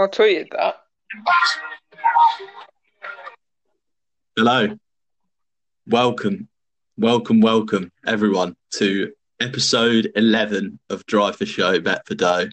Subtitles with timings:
[0.00, 0.76] I tweeted that.
[4.34, 4.78] Hello.
[5.86, 6.48] Welcome.
[6.96, 12.48] Welcome, welcome, everyone, to episode 11 of Drive for Show, Bet for Dough.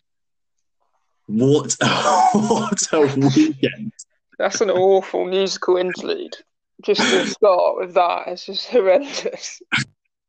[1.27, 1.87] What, a,
[2.33, 3.93] what a weekend.
[4.37, 6.35] That's an awful musical interlude.
[6.83, 9.61] Just to start with that, it's just horrendous.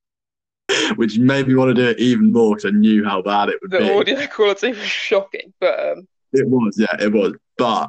[0.95, 3.57] Which made me want to do it even more because I knew how bad it
[3.61, 3.85] would The be.
[3.85, 7.35] The audio quality was shocking, but um, It was, yeah, it was.
[7.57, 7.89] But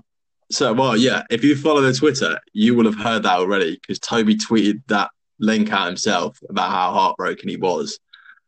[0.52, 1.23] so, well, yeah.
[1.30, 5.09] If you follow the Twitter, you will have heard that already because Toby tweeted that
[5.39, 7.99] link out himself about how heartbroken he was.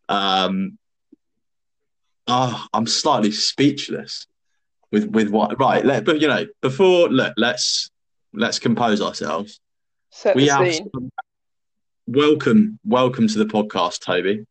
[0.10, 0.78] Um,
[2.28, 4.26] oh, I'm slightly speechless
[4.92, 5.60] with with what.
[5.60, 7.90] Right, let, but you know, before look, let's
[8.34, 9.60] let's compose ourselves.
[10.12, 10.90] set We the have scene.
[10.94, 11.10] some-
[12.08, 14.46] welcome, welcome to the podcast, Toby.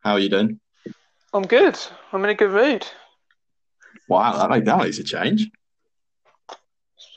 [0.00, 0.60] How are you doing?
[1.32, 1.78] I'm good.
[2.12, 2.86] I'm in a good mood.
[4.12, 5.50] Wow, that, that makes a change.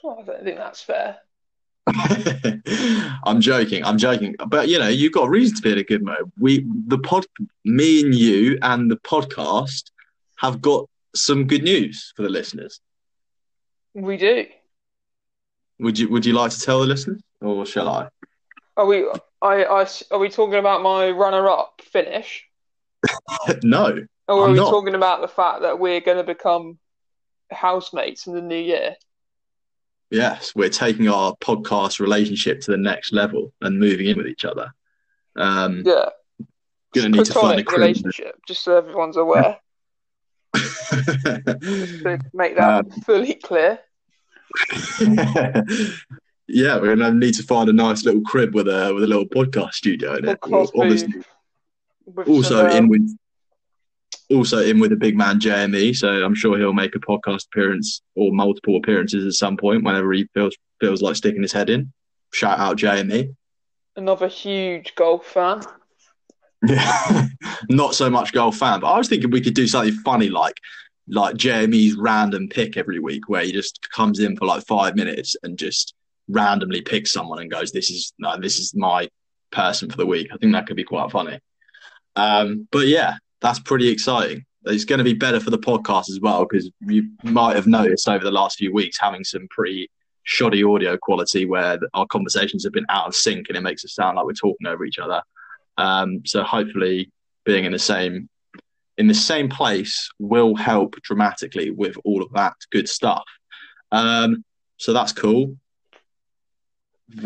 [0.01, 1.17] Oh, I don't think that's fair.
[3.25, 3.83] I'm joking.
[3.83, 4.38] I'm joking.
[4.47, 6.31] But you know, you've got a reason to be in a good mood.
[6.39, 7.25] We, the pod,
[7.66, 9.91] me and you, and the podcast
[10.38, 12.79] have got some good news for the listeners.
[13.93, 14.45] We do.
[15.79, 18.07] Would you Would you like to tell the listeners, or shall I?
[18.77, 19.05] Are we?
[19.41, 22.45] I, I, are we talking about my runner-up finish,
[23.63, 24.05] no.
[24.29, 24.69] or are I'm we not.
[24.69, 26.79] talking about the fact that we're going to become
[27.51, 28.95] housemates in the new year?
[30.11, 34.45] Yes, we're taking our podcast relationship to the next level and moving in with each
[34.45, 34.71] other.
[35.35, 36.09] Um, Yeah,
[36.93, 39.57] gonna need to find a relationship, just so everyone's aware.
[40.55, 43.79] to make that fully clear.
[46.47, 49.25] yeah, we're gonna need to find a nice little crib with a with a little
[49.25, 50.39] podcast studio in it.
[50.39, 51.13] Podcast Obviously,
[52.07, 53.17] booth also some, um, in with
[54.31, 55.95] also in with the big man JME.
[55.95, 60.11] So I'm sure he'll make a podcast appearance or multiple appearances at some point whenever
[60.13, 61.91] he feels feels like sticking his head in.
[62.33, 62.85] Shout out E.
[62.85, 63.35] JME.
[63.95, 65.61] another huge golf fan.
[66.67, 67.27] Yeah,
[67.69, 70.55] not so much golf fan, but I was thinking we could do something funny like
[71.07, 75.35] like Jeremy's random pick every week, where he just comes in for like five minutes
[75.44, 75.94] and just
[76.27, 79.07] randomly picks someone and goes, "This is no, this is my
[79.51, 81.39] person for the week." I think that could be quite funny.
[82.16, 84.46] Um, but yeah, that's pretty exciting.
[84.66, 88.09] It's going to be better for the podcast as well because you might have noticed
[88.09, 89.90] over the last few weeks having some pretty
[90.23, 93.94] shoddy audio quality where our conversations have been out of sync and it makes us
[93.94, 95.22] sound like we're talking over each other.
[95.78, 97.12] Um, so hopefully,
[97.45, 98.28] being in the same
[98.97, 103.25] in the same place will help dramatically with all of that good stuff.
[103.91, 104.44] Um,
[104.78, 105.57] so that's cool.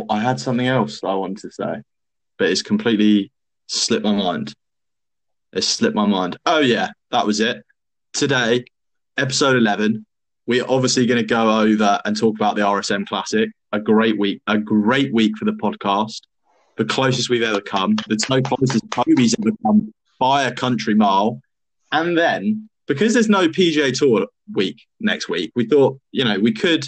[0.10, 1.82] I had something else I wanted to say,
[2.38, 3.32] but it's completely
[3.68, 4.54] slipped my mind.
[5.54, 6.38] It slipped my mind.
[6.46, 7.64] Oh yeah, that was it.
[8.14, 8.66] Today,
[9.18, 10.06] episode eleven.
[10.48, 13.50] We're obviously going to go over and talk about the RSM Classic.
[13.72, 16.22] A great week, a great week for the podcast
[16.80, 17.98] the closest we've ever come.
[18.10, 21.42] It's no closest Toby's ever come by a country mile.
[21.92, 26.54] And then because there's no PGA Tour week next week, we thought, you know, we
[26.54, 26.86] could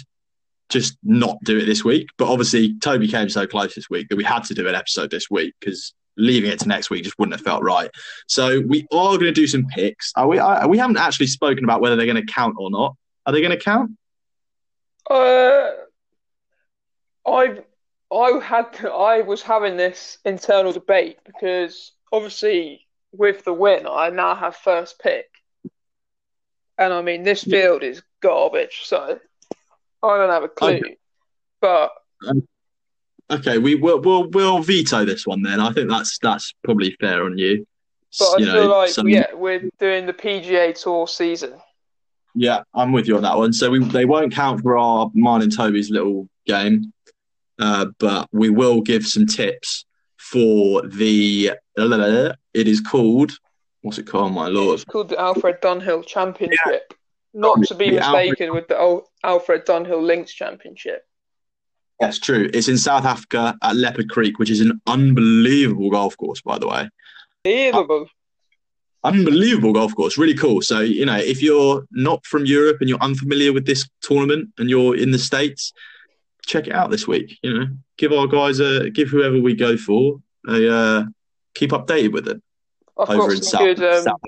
[0.70, 2.08] just not do it this week.
[2.16, 5.10] But obviously, Toby came so close this week that we had to do an episode
[5.10, 7.90] this week because leaving it to next week just wouldn't have felt right.
[8.26, 10.12] So we are going to do some picks.
[10.16, 10.38] Are we?
[10.38, 12.96] I, we haven't actually spoken about whether they're going to count or not.
[13.26, 13.92] Are they going to count?
[15.10, 15.70] Uh,
[17.26, 17.62] I've
[18.12, 24.34] I had I was having this internal debate because obviously with the win I now
[24.34, 25.26] have first pick,
[26.78, 29.18] and I mean this field is garbage, so
[30.02, 30.76] I don't have a clue.
[30.76, 30.96] Okay.
[31.60, 31.92] But
[33.30, 35.60] Okay, we will we'll, we'll veto this one then.
[35.60, 37.66] I think that's that's probably fair on you.
[38.18, 41.54] but I you feel like some- yeah we're doing the PGA Tour season.
[42.34, 43.52] Yeah, I'm with you on that one.
[43.52, 46.92] So we they won't count for our mine and Toby's little game,
[47.58, 49.84] uh, but we will give some tips
[50.18, 51.52] for the.
[51.76, 53.32] It is called
[53.82, 54.74] what's it called, my lord?
[54.74, 56.94] It's called the Alfred Dunhill Championship,
[57.34, 61.04] not to be The Alfred- mistaken with the Al- Alfred Dunhill Links Championship.
[62.00, 62.50] That's true.
[62.52, 66.66] It's in South Africa at Leopard Creek, which is an unbelievable golf course, by the
[66.66, 66.88] way.
[67.44, 68.06] Unbelievable.
[69.04, 70.62] Unbelievable golf course, really cool.
[70.62, 74.70] So you know, if you're not from Europe and you're unfamiliar with this tournament and
[74.70, 75.72] you're in the states,
[76.46, 77.36] check it out this week.
[77.42, 77.66] You know,
[77.98, 81.04] give our guys a give whoever we go for a uh,
[81.54, 82.40] keep updated with it
[82.98, 83.60] I've over got in some South.
[83.60, 84.20] good um, South.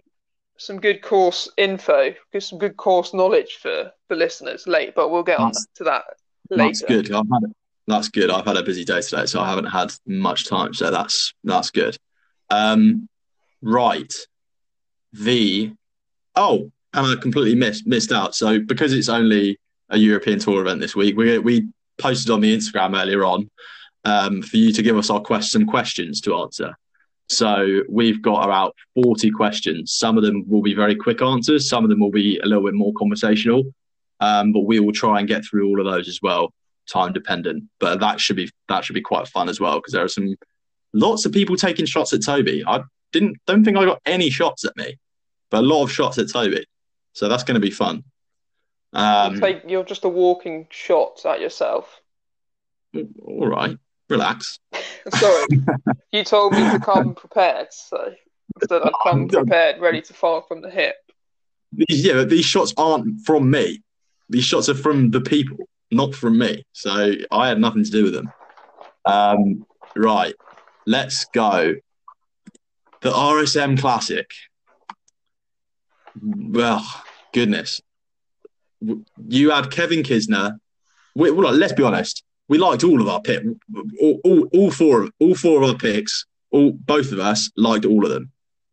[0.59, 5.39] some good course info, some good course knowledge for for listeners late, but we'll get
[5.39, 6.05] on to that
[6.51, 6.65] later.
[6.69, 7.13] That's good.
[7.13, 7.53] I've had
[7.87, 8.31] that's good.
[8.31, 10.75] I've had a busy day today, so I haven't had much time.
[10.75, 11.97] So that's that's good.
[12.51, 13.09] Um,
[13.63, 14.13] right.
[15.13, 15.73] The
[16.35, 18.35] oh, and I completely missed missed out.
[18.35, 19.59] So because it's only
[19.91, 21.17] a European Tour event this week.
[21.17, 21.69] We we
[21.99, 23.51] posted on the Instagram earlier on
[24.05, 26.77] um, for you to give us our quest- some questions to answer.
[27.29, 29.95] So we've got about 40 questions.
[29.95, 31.69] Some of them will be very quick answers.
[31.69, 33.63] Some of them will be a little bit more conversational.
[34.21, 36.53] Um, but we will try and get through all of those as well,
[36.89, 37.65] time dependent.
[37.81, 40.35] But that should be that should be quite fun as well because there are some
[40.93, 42.65] lots of people taking shots at Toby.
[42.67, 42.83] I
[43.13, 44.99] didn't don't think I got any shots at me,
[45.51, 46.65] but a lot of shots at Toby.
[47.13, 48.05] So that's going to be fun.
[48.93, 52.01] Um, Take, you're just a walking shot at yourself.
[52.95, 53.77] all right,
[54.09, 54.61] relax.
[55.15, 55.47] Sorry,
[56.13, 58.15] you told me to come prepared, so
[58.61, 60.97] instead I come prepared, ready to fire from the hip.
[61.89, 63.83] Yeah, but these shots aren't from me.
[64.29, 66.65] These shots are from the people, not from me.
[66.73, 68.33] So I had nothing to do with them.
[69.05, 69.67] Um,
[69.97, 70.35] right,
[70.87, 71.75] let's go.
[73.03, 74.31] The RSM Classic.
[76.23, 76.85] Well,
[77.33, 77.81] goodness.
[79.29, 80.59] You had Kevin Kisner.
[81.15, 82.23] We, well, let's be honest.
[82.49, 83.43] We liked all of our pick.
[84.01, 86.27] All, all, all four, all four of our picks.
[86.51, 88.31] All both of us liked all of them.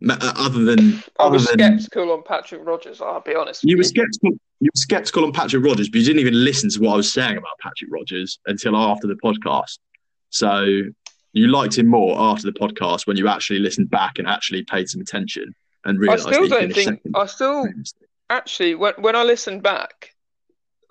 [0.10, 3.02] Uh, Other than, I was than sceptical on Patrick Rodgers.
[3.02, 3.64] I'll be honest.
[3.64, 4.32] you were skeptical.
[4.60, 7.12] You were skeptical on Patrick Rodgers, but you didn't even listen to what I was
[7.12, 9.78] saying about Patrick Rodgers until after the podcast.
[10.30, 10.66] So
[11.34, 14.90] you liked him more after the podcast when you actually listened back and actually paid
[14.90, 15.54] some attention
[15.86, 16.28] and realized.
[16.28, 16.90] I still don't think.
[16.90, 17.16] second.
[17.16, 17.68] I still
[18.30, 20.14] actually when when I listened back,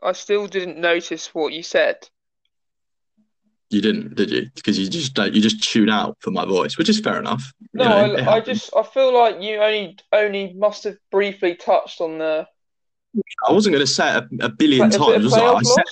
[0.03, 2.09] I still didn't notice what you said.
[3.71, 4.51] You didn't, did you?
[4.55, 5.33] Because you just don't.
[5.33, 7.53] You just tune out for my voice, which is fair enough.
[7.73, 11.55] You No, know, I, I just I feel like you only only must have briefly
[11.55, 12.47] touched on the
[13.49, 15.17] I wasn't going to say it a, a billion a times.
[15.17, 15.53] of Was I?
[15.53, 15.85] I said.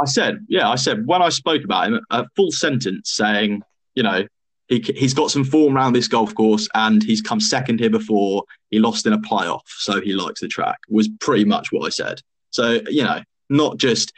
[0.00, 3.62] I said, yeah, I said when I spoke about him, a full sentence saying,
[3.94, 4.26] you know,
[4.68, 8.44] he he's got some form around this golf course and he's come second here before.
[8.70, 10.78] He lost in a playoff, so he likes the track.
[10.88, 12.20] Was pretty much what I said.
[12.50, 13.20] So you know,
[13.50, 14.12] not just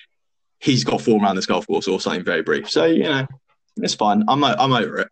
[0.66, 2.68] he's got form around this golf course or something very brief.
[2.70, 3.26] So you know,
[3.78, 4.24] it's fine.
[4.28, 5.08] I'm I'm over it.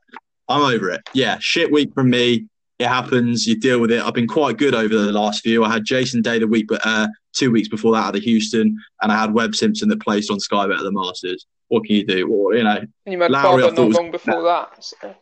[0.49, 1.01] I'm over it.
[1.15, 2.47] Yeah, shit week from me.
[2.81, 3.47] It happens.
[3.47, 4.03] You deal with it.
[4.03, 5.65] I've been quite good over the last few.
[5.65, 8.77] I had Jason Day the week, but uh, two weeks before that at the Houston,
[9.01, 11.47] and I had Webb Simpson that placed on Skybet at the Masters.
[11.69, 12.29] What can you do?
[12.29, 14.85] Well, you know, And you had Lowry, Barber not was- long before that.
[14.85, 15.15] So.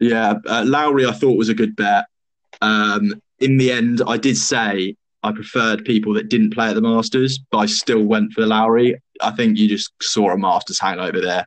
[0.00, 2.06] yeah, uh, Lowry I thought was a good bet.
[2.62, 6.80] Um, in the end, I did say I preferred people that didn't play at the
[6.80, 8.96] Masters, but I still went for Lowry.
[9.20, 11.46] I think you just saw a Masters hangover there,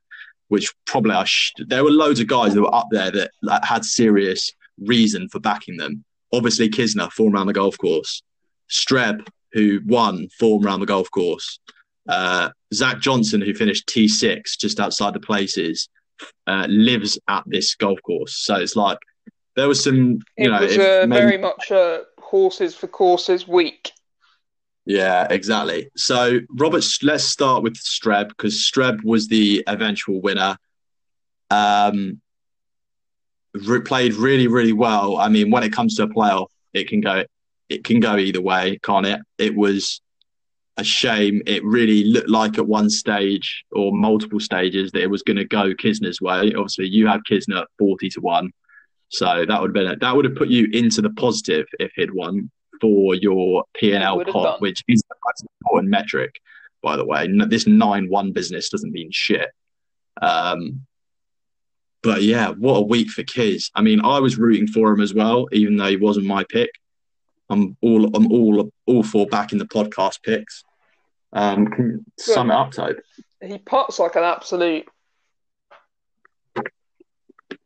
[0.50, 3.32] which probably I sh- there were loads of guys that were up there that
[3.66, 6.04] had serious reason for backing them.
[6.34, 8.22] Obviously, Kisner, form around the golf course.
[8.70, 11.60] Streb, who won form around the golf course.
[12.08, 15.90] Uh, Zach Johnson, who finished T6 just outside the places,
[16.48, 18.38] uh, lives at this golf course.
[18.38, 18.98] So it's like
[19.56, 23.48] there was some, you It know, was uh, maybe- very much a horses for courses
[23.48, 23.92] week.
[24.86, 25.90] Yeah, exactly.
[25.96, 30.58] So, Robert, let's start with Streb because Streb was the eventual winner.
[31.50, 32.20] Um,
[33.54, 35.18] re- played really, really well.
[35.18, 37.26] I mean, when it comes to a playoff, it can go,
[37.70, 39.20] it can go either way, can't it?
[39.38, 40.02] It was
[40.78, 41.42] a shame.
[41.46, 45.46] It really looked like at one stage or multiple stages that it was going to
[45.46, 46.54] go Kisner's way.
[46.56, 48.52] Obviously, you had Kisner forty to one,
[49.10, 50.00] so that would have been.
[50.00, 52.50] That would have put you into the positive if he'd won
[52.82, 56.42] for your P&L pot, which is the most important metric,
[56.82, 57.30] by the way.
[57.48, 59.50] This nine one business doesn't mean shit.
[60.22, 60.82] Um,
[62.04, 63.70] but yeah, what a week for Kiz.
[63.76, 66.72] I mean, I was rooting for him as well, even though he wasn't my pick.
[67.50, 70.64] I'm all I'm all all for backing the podcast picks.
[71.34, 73.02] Um, can you sum it up, Toad?
[73.42, 74.88] He puts like an absolute,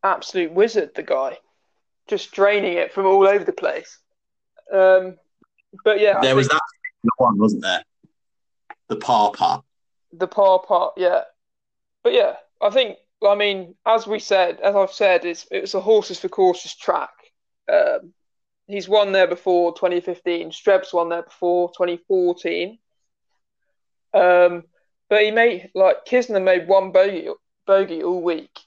[0.02, 0.90] absolute wizard.
[0.94, 1.38] The guy,
[2.08, 3.98] just draining it from all over the place.
[4.72, 5.16] Um,
[5.84, 6.60] but yeah, I There was think
[7.04, 7.82] that one, wasn't there?
[8.88, 9.64] The par putt.
[10.12, 11.22] the par part, yeah.
[12.02, 12.98] But yeah, I think.
[13.26, 17.10] I mean, as we said, as I've said, it's it's a horses for courses track.
[17.72, 18.12] Um,
[18.66, 20.52] he's won there before 2015.
[20.52, 22.78] Streb's won there before 2014.
[24.14, 24.64] Um,
[25.08, 27.28] but he made like Kisner made one bogey
[27.66, 28.58] bogey all week.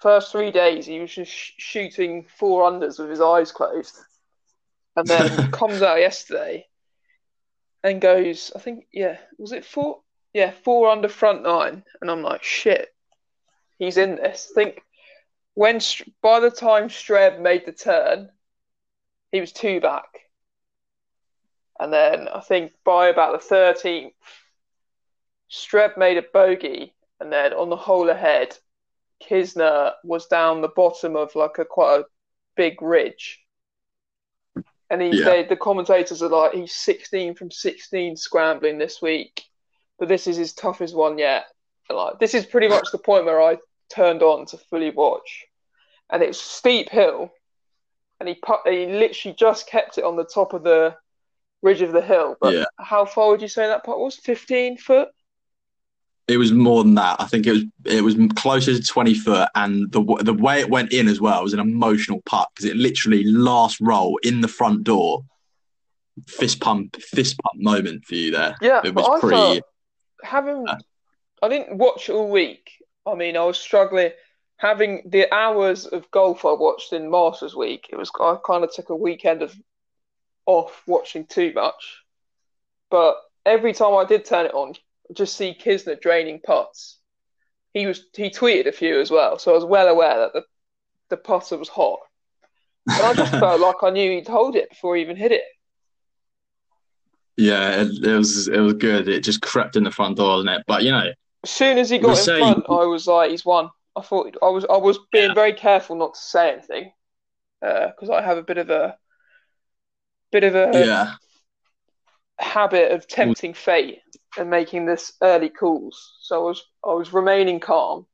[0.00, 3.96] First three days, he was just sh- shooting four unders with his eyes closed,
[4.98, 6.66] and then comes out yesterday
[7.84, 10.00] and goes, I think, yeah, was it four?
[10.34, 12.88] Yeah, four under front nine, and I'm like, shit,
[13.78, 14.50] he's in this.
[14.50, 14.82] I think
[15.54, 15.80] when
[16.22, 18.30] by the time Streb made the turn,
[19.32, 20.08] he was two back,
[21.80, 24.12] and then I think by about the thirteenth,
[25.50, 28.56] Streb made a bogey, and then on the hole ahead,
[29.22, 32.06] Kisner was down the bottom of like a quite a
[32.54, 33.40] big ridge,
[34.90, 35.24] and he Yeah.
[35.24, 39.44] they, the commentators are like, he's 16 from 16 scrambling this week,
[39.98, 41.46] but this is his toughest one yet.
[41.88, 43.58] And, like this is pretty much the point where I
[43.90, 45.46] turned on to fully watch,
[46.10, 47.32] and it's steep hill,
[48.20, 50.96] and he put, he literally just kept it on the top of the
[51.62, 52.36] ridge of the hill.
[52.40, 52.64] But Yeah.
[52.78, 54.16] how far would you say that putt was?
[54.16, 55.08] 15 foot.
[56.28, 57.16] It was more than that.
[57.20, 60.68] I think it was it was closer to twenty foot, and the the way it
[60.68, 64.48] went in as well was an emotional putt because it literally last roll in the
[64.48, 65.24] front door,
[66.26, 68.56] fist pump fist pump moment for you there.
[68.60, 69.36] Yeah, It was I pretty.
[69.36, 69.62] thought
[70.22, 70.76] having Yeah.
[71.42, 72.72] I didn't watch all week.
[73.06, 74.10] I mean, I was struggling
[74.58, 77.86] having the hours of golf I watched in Masters week.
[77.90, 79.56] It was I kind of took a weekend of
[80.46, 82.02] off watching too much,
[82.90, 83.16] but
[83.46, 84.74] every time I did turn it on,
[85.14, 86.98] just see Kisner draining pots.
[87.74, 90.44] He was he tweeted a few as well, so I was well aware that the
[91.10, 92.00] the putter was hot.
[92.98, 95.44] And I just felt like I knew he'd hold it before he even hit it.
[97.36, 99.08] Yeah, it, it was it was good.
[99.08, 100.64] It just crept in the front door, wasn't it?
[100.66, 101.12] But you know,
[101.44, 103.70] As soon as he got in front, I was like, he's won.
[103.96, 106.92] I thought I was I was being very careful not to say anything
[107.62, 108.98] uh, because I have a bit of a
[110.30, 111.14] bit of a yeah,
[112.38, 114.00] habit of tempting fate
[114.38, 116.14] and making this early calls.
[116.20, 118.06] So I was I was remaining calm.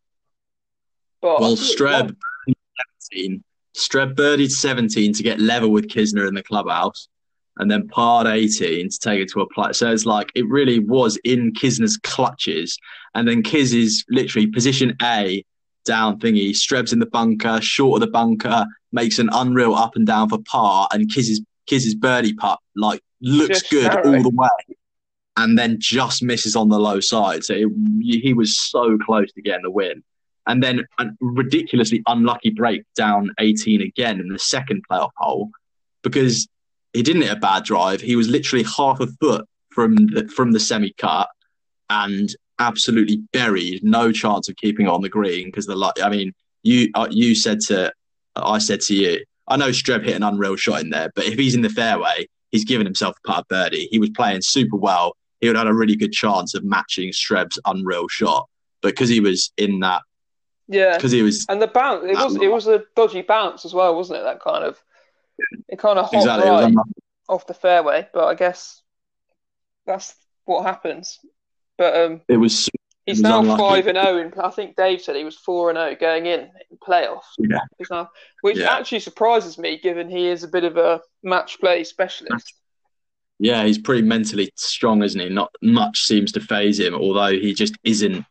[1.20, 2.54] But Well, Streb, won.
[3.10, 3.44] 17.
[3.76, 7.08] Streb birdied 17 to get level with Kisner in the clubhouse,
[7.58, 9.72] and then parred 18 to take it to a play.
[9.72, 12.76] So it's like it really was in Kisner's clutches.
[13.14, 15.44] And then Kiz is literally position A
[15.84, 16.50] down thingy.
[16.50, 20.38] Streb's in the bunker, short of the bunker, makes an unreal up and down for
[20.38, 24.16] par, and Kiz's Kiz's birdie putt like looks Just good narrow.
[24.16, 24.73] all the way.
[25.36, 27.44] And then just misses on the low side.
[27.44, 27.68] So it,
[28.00, 30.04] he was so close to getting the win
[30.46, 35.50] and then a ridiculously unlucky break down 18 again in the second playoff hole
[36.02, 36.46] because
[36.92, 38.00] he didn't hit a bad drive.
[38.00, 41.28] He was literally half a foot from the, from the semi cut
[41.90, 43.82] and absolutely buried.
[43.82, 47.60] No chance of keeping on the green because the I mean, you uh, you said
[47.68, 47.92] to
[48.36, 51.38] I said to you, I know Streb hit an unreal shot in there, but if
[51.38, 53.88] he's in the fairway, he's given himself a putt birdie.
[53.90, 55.16] He was playing super well.
[55.44, 58.48] He would have had a really good chance of matching Streb's unreal shot,
[58.80, 60.00] but because he was in that
[60.68, 63.74] yeah, because he was and the bounce it was it was a dodgy bounce as
[63.74, 64.22] well, wasn't it?
[64.22, 64.82] That kind of
[65.68, 66.72] it kind of exactly right
[67.28, 68.08] off the fairway.
[68.14, 68.80] But I guess
[69.84, 70.14] that's
[70.46, 71.18] what happens.
[71.76, 72.22] But um.
[72.26, 72.70] it was
[73.04, 73.60] He's was now unlucky.
[73.60, 74.16] five and zero.
[74.16, 77.20] In I think Dave said he was four and zero going in in playoffs.
[77.38, 77.58] Yeah.
[77.90, 78.08] Now,
[78.40, 78.74] which Yeah.
[78.74, 82.54] actually surprises me, given he is a bit of a match play specialist.
[83.38, 87.52] Yeah he's pretty mentally strong isn't he not much seems to phase him although he
[87.54, 88.24] just isn't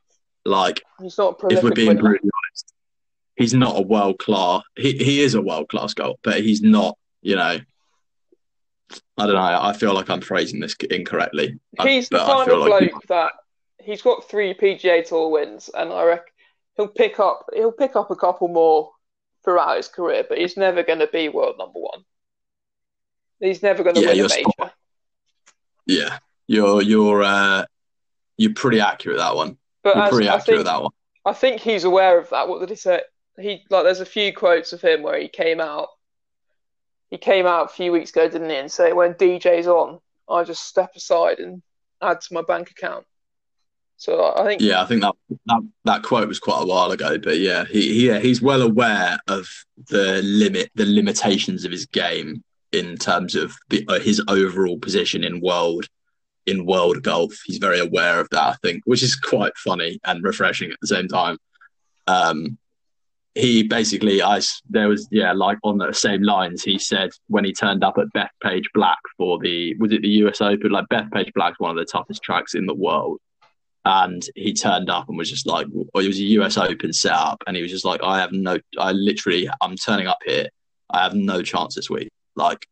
[0.45, 2.74] like He's not a if we're being brutally honest
[3.36, 6.98] he's not a world class he, he is a world class golfer but he's not
[7.22, 7.60] you know
[9.17, 12.60] I don't know I feel like I'm phrasing this incorrectly I- He's the kind of
[12.60, 13.31] like bloke that
[13.79, 16.25] he's got three PGA Tour wins, and I reckon
[16.77, 18.91] he'll pick up he'll pick up a couple more
[19.43, 22.03] throughout his career, but he's never going to be world number one.
[23.41, 24.50] He's never going to Yeah, win a major.
[24.57, 24.73] spot
[25.85, 27.65] yeah you're you're uh
[28.37, 30.91] you're pretty accurate with that one But you're as pretty I accurate think that one
[31.25, 32.47] I think he's aware of that.
[32.47, 33.01] What did he say?
[33.39, 35.87] He like there's a few quotes of him where he came out.
[37.09, 39.99] He came out a few weeks ago, didn't he, and say when DJ's on,
[40.29, 41.61] I just step aside and
[42.01, 43.05] add to my bank account.
[43.97, 47.17] So I think Yeah, I think that, that that quote was quite a while ago,
[47.17, 49.47] but yeah, he, he yeah, he's well aware of
[49.87, 52.43] the limit, the limitations of his game
[52.74, 55.88] in terms of the, uh, his overall position in world
[56.46, 57.34] in world golf.
[57.46, 60.88] He's very aware of that, I think, which is quite funny and refreshing at the
[60.88, 61.38] same time.
[62.08, 62.58] Um,
[63.36, 66.63] he basically, I there was yeah, like on the same lines.
[66.63, 70.42] He said when he turned up at Bethpage Black for the was it the US
[70.42, 70.72] Open?
[70.72, 73.20] Like Bethpage Black's one of the toughest tracks in the world
[73.86, 77.56] and he turned up and was just like, it was a US Open setup, and
[77.56, 80.48] he was just like, I have no, I literally, I'm turning up here,
[80.89, 82.10] I have no chance this week.
[82.35, 82.67] Like,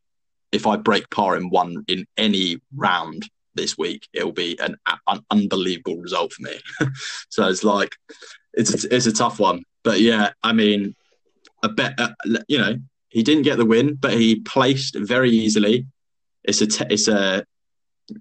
[0.52, 4.76] if I break par in one in any round this week, it will be an,
[5.08, 6.60] an unbelievable result for me.
[7.30, 7.92] so it's like,
[8.54, 10.96] it's it's a tough one, but yeah, I mean,
[11.64, 12.10] a bet, uh,
[12.48, 12.76] you know,
[13.10, 15.86] he didn't get the win, but he placed very easily.
[16.44, 17.46] It's a it's a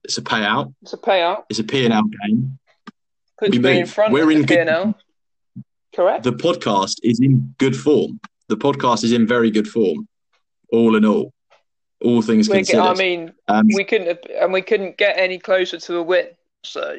[0.05, 0.73] it's a payout.
[0.83, 1.45] it's a payout.
[1.49, 2.59] It's a P and L game.
[3.39, 4.95] Puts We me in front We're of in good- P&L.
[5.97, 6.23] Correct.
[6.23, 8.21] the podcast is in good form.
[8.49, 10.07] The podcast is in very good form,
[10.73, 11.33] all in all,
[12.03, 12.83] all things We, considered.
[12.83, 16.29] I mean, um, we couldn't have, and we couldn't get any closer to a win.
[16.65, 16.99] So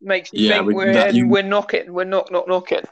[0.00, 2.84] makes you Yeah, think we- we're you- we're knocking, we're knock knock knocking.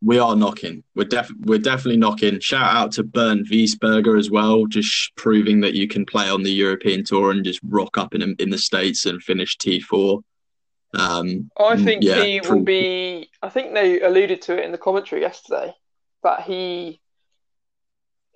[0.00, 0.84] we are knocking.
[0.94, 2.38] We're def we're definitely knocking.
[2.40, 6.52] Shout out to Bernd Wiesberger as well, just proving that you can play on the
[6.52, 10.20] European tour and just rock up in in the states and finish T four.
[10.94, 13.28] Um, I think yeah, he will be.
[13.42, 15.74] I think they alluded to it in the commentary yesterday
[16.22, 17.00] that he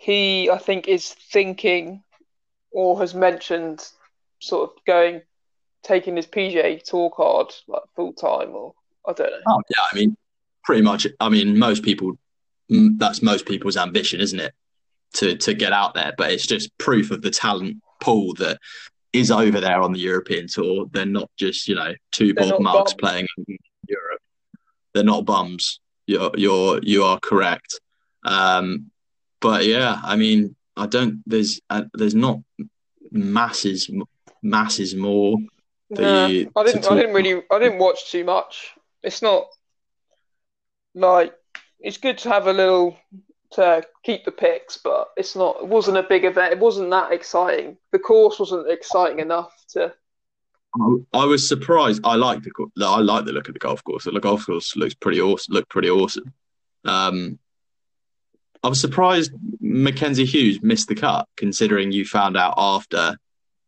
[0.02, 2.02] he I think is thinking
[2.72, 3.86] or has mentioned
[4.40, 5.22] sort of going
[5.84, 8.74] taking his PGA Tour card like full time or
[9.06, 9.38] I don't know.
[9.46, 10.16] Oh yeah, I mean
[10.64, 11.06] pretty much.
[11.20, 12.18] I mean, most people.
[12.68, 14.54] That's most people's ambition, isn't it?
[15.14, 18.58] To to get out there, but it's just proof of the talent pool that
[19.12, 20.86] is over there on the European tour.
[20.90, 24.20] They're not just you know 2 Bob Marks playing in Europe.
[24.94, 25.80] They're not bums.
[26.06, 27.78] You're you're you are correct.
[28.24, 28.91] Um,
[29.42, 31.22] but yeah, I mean, I don't.
[31.26, 32.38] There's uh, there's not
[33.10, 33.90] masses
[34.42, 35.36] masses more.
[35.90, 36.90] Yeah, you, I didn't.
[36.90, 37.42] I didn't really.
[37.50, 38.72] I didn't watch too much.
[39.02, 39.46] It's not
[40.94, 41.34] like
[41.80, 42.96] it's good to have a little
[43.52, 45.56] to keep the picks, but it's not.
[45.60, 46.52] It wasn't a big event.
[46.52, 47.76] It wasn't that exciting.
[47.90, 49.92] The course wasn't exciting enough to.
[51.12, 52.00] I was surprised.
[52.02, 54.04] I like the I like the look of the golf course.
[54.04, 55.52] The golf course looks pretty awesome.
[55.52, 56.32] Looked pretty awesome.
[56.86, 57.38] Um,
[58.62, 63.16] I was surprised Mackenzie Hughes missed the cut, considering you found out after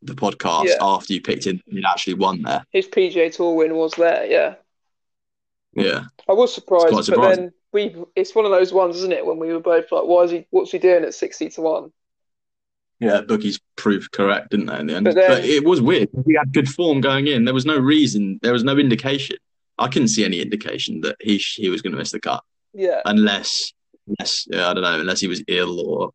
[0.02, 0.76] the podcast, yeah.
[0.80, 2.64] after you picked him, he actually won there.
[2.70, 4.54] His PGA Tour win was there, yeah.
[5.72, 6.04] Yeah.
[6.28, 9.52] I was surprised, but then we it's one of those ones, isn't it, when we
[9.52, 11.92] were both like, why is he what's he doing at sixty to one?
[13.00, 15.04] Yeah, bookies proved correct, didn't they, in the end?
[15.04, 16.08] But, then, but it was weird.
[16.26, 17.44] He had good form going in.
[17.44, 19.36] There was no reason, there was no indication.
[19.76, 22.44] I couldn't see any indication that he he was going to miss the cut.
[22.72, 23.02] Yeah.
[23.04, 23.73] Unless,
[24.06, 26.10] unless yeah, I don't know, unless he was ill or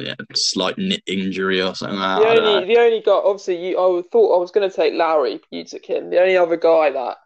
[0.00, 1.98] yeah, slight injury or something.
[1.98, 4.94] Like the only, the only guy, obviously, you, I thought I was going to take
[4.94, 5.40] Lowry.
[5.50, 6.10] You took him.
[6.10, 7.18] The only other guy that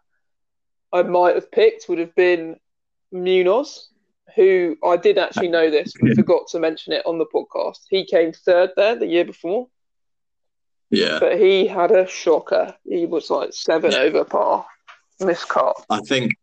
[0.91, 2.57] I might have picked would have been
[3.11, 3.89] Munoz,
[4.35, 7.79] who I did actually know this, but forgot to mention it on the podcast.
[7.89, 9.67] He came third there the year before.
[10.89, 11.19] Yeah.
[11.19, 12.75] But he had a shocker.
[12.85, 13.99] He was like seven yeah.
[13.99, 14.65] over par.
[15.21, 15.73] Miscut.
[15.89, 16.35] I think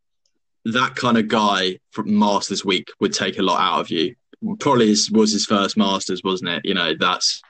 [0.65, 4.15] that kind of guy from Masters Week would take a lot out of you.
[4.59, 6.65] Probably was his first Masters, wasn't it?
[6.65, 7.43] You know, that's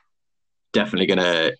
[0.73, 1.57] definitely going to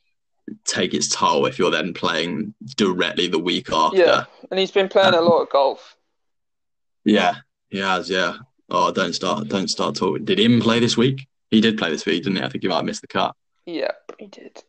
[0.65, 3.99] take its toll if you're then playing directly the week after.
[3.99, 5.97] Yeah, and he's been playing um, a lot of golf.
[7.05, 7.37] Yeah,
[7.69, 8.11] he has.
[8.11, 8.37] Yeah.
[8.71, 9.49] Oh, don't start!
[9.49, 10.25] Don't start talking.
[10.25, 11.27] Did him play this week?
[11.51, 12.43] He did play this week, didn't he?
[12.43, 13.35] I think he might have missed the cut.
[13.67, 14.63] Yeah, he did.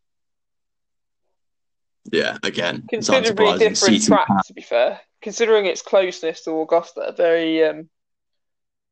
[2.12, 4.28] Yeah, again, considerably different track.
[4.48, 7.90] To be fair, considering its closeness to Augusta, a very um,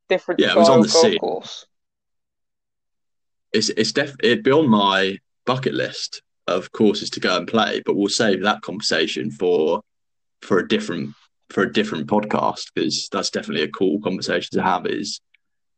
[0.10, 0.39] different.
[0.39, 1.19] Yeah, it was on the golf sea.
[1.19, 1.67] course.
[3.54, 7.84] It's it's def- it'd be on my bucket list of courses to go and play,
[7.86, 9.84] but we'll save that conversation for
[10.41, 11.13] for a different
[11.52, 14.88] for a different podcast because that's definitely a cool conversation to have.
[14.88, 15.22] Is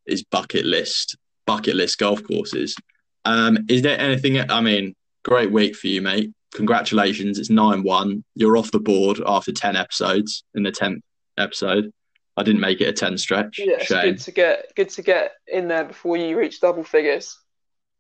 [0.06, 2.78] is bucket list bucket list golf courses?
[3.26, 4.40] Um, is there anything?
[4.50, 6.32] I mean, great week for you, mate.
[6.56, 8.24] Congratulations, it's nine one.
[8.36, 10.46] You're off the board after ten episodes.
[10.54, 11.04] In the tenth
[11.38, 11.92] episode,
[12.38, 13.60] I didn't make it a ten stretch.
[13.60, 17.38] Yeah, it's good to get good to get in there before you reach double figures.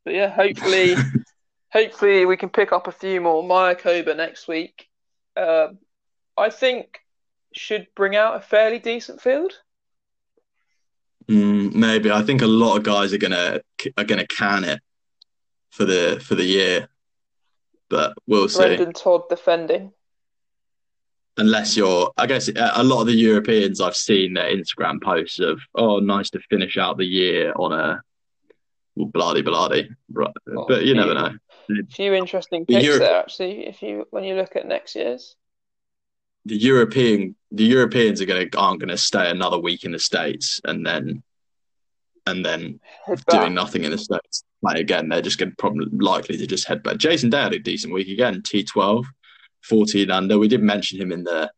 [0.05, 0.95] But yeah, hopefully
[1.73, 3.43] hopefully we can pick up a few more.
[3.43, 4.87] Maya Mayakoba next week,
[5.35, 5.67] uh,
[6.37, 6.99] I think,
[7.53, 9.51] should bring out a fairly decent field.
[11.27, 13.59] Mm, maybe I think a lot of guys are gonna
[13.97, 14.79] are gonna can it
[15.71, 16.87] for the for the year,
[17.89, 18.59] but we'll see.
[18.59, 19.91] Brendon Todd defending.
[21.37, 25.39] Unless you're, I guess uh, a lot of the Europeans I've seen their Instagram posts
[25.39, 28.01] of, oh, nice to finish out the year on a
[28.95, 31.31] bloody bloody, oh, but you never know.
[31.69, 33.67] A few interesting picks Euro- there, actually.
[33.67, 35.35] If you when you look at next year's,
[36.45, 39.99] the European the Europeans are going to aren't going to stay another week in the
[39.99, 41.23] states and then
[42.25, 42.79] and then
[43.29, 44.43] doing nothing in the states.
[44.61, 46.97] Like again, they're just going to probably likely to just head back.
[46.97, 48.41] Jason Day had a decent week again.
[48.41, 49.05] T 12
[49.63, 50.37] 14 under.
[50.37, 51.51] We did mention him in the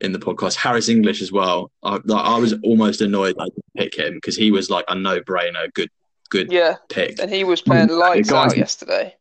[0.00, 0.56] in the podcast.
[0.56, 1.70] Harris English as well.
[1.82, 5.20] I, I was almost annoyed I didn't pick him because he was like a no
[5.20, 5.90] brainer, good
[6.28, 6.76] good yeah.
[6.88, 7.20] pick.
[7.20, 9.16] And he was playing lights out yesterday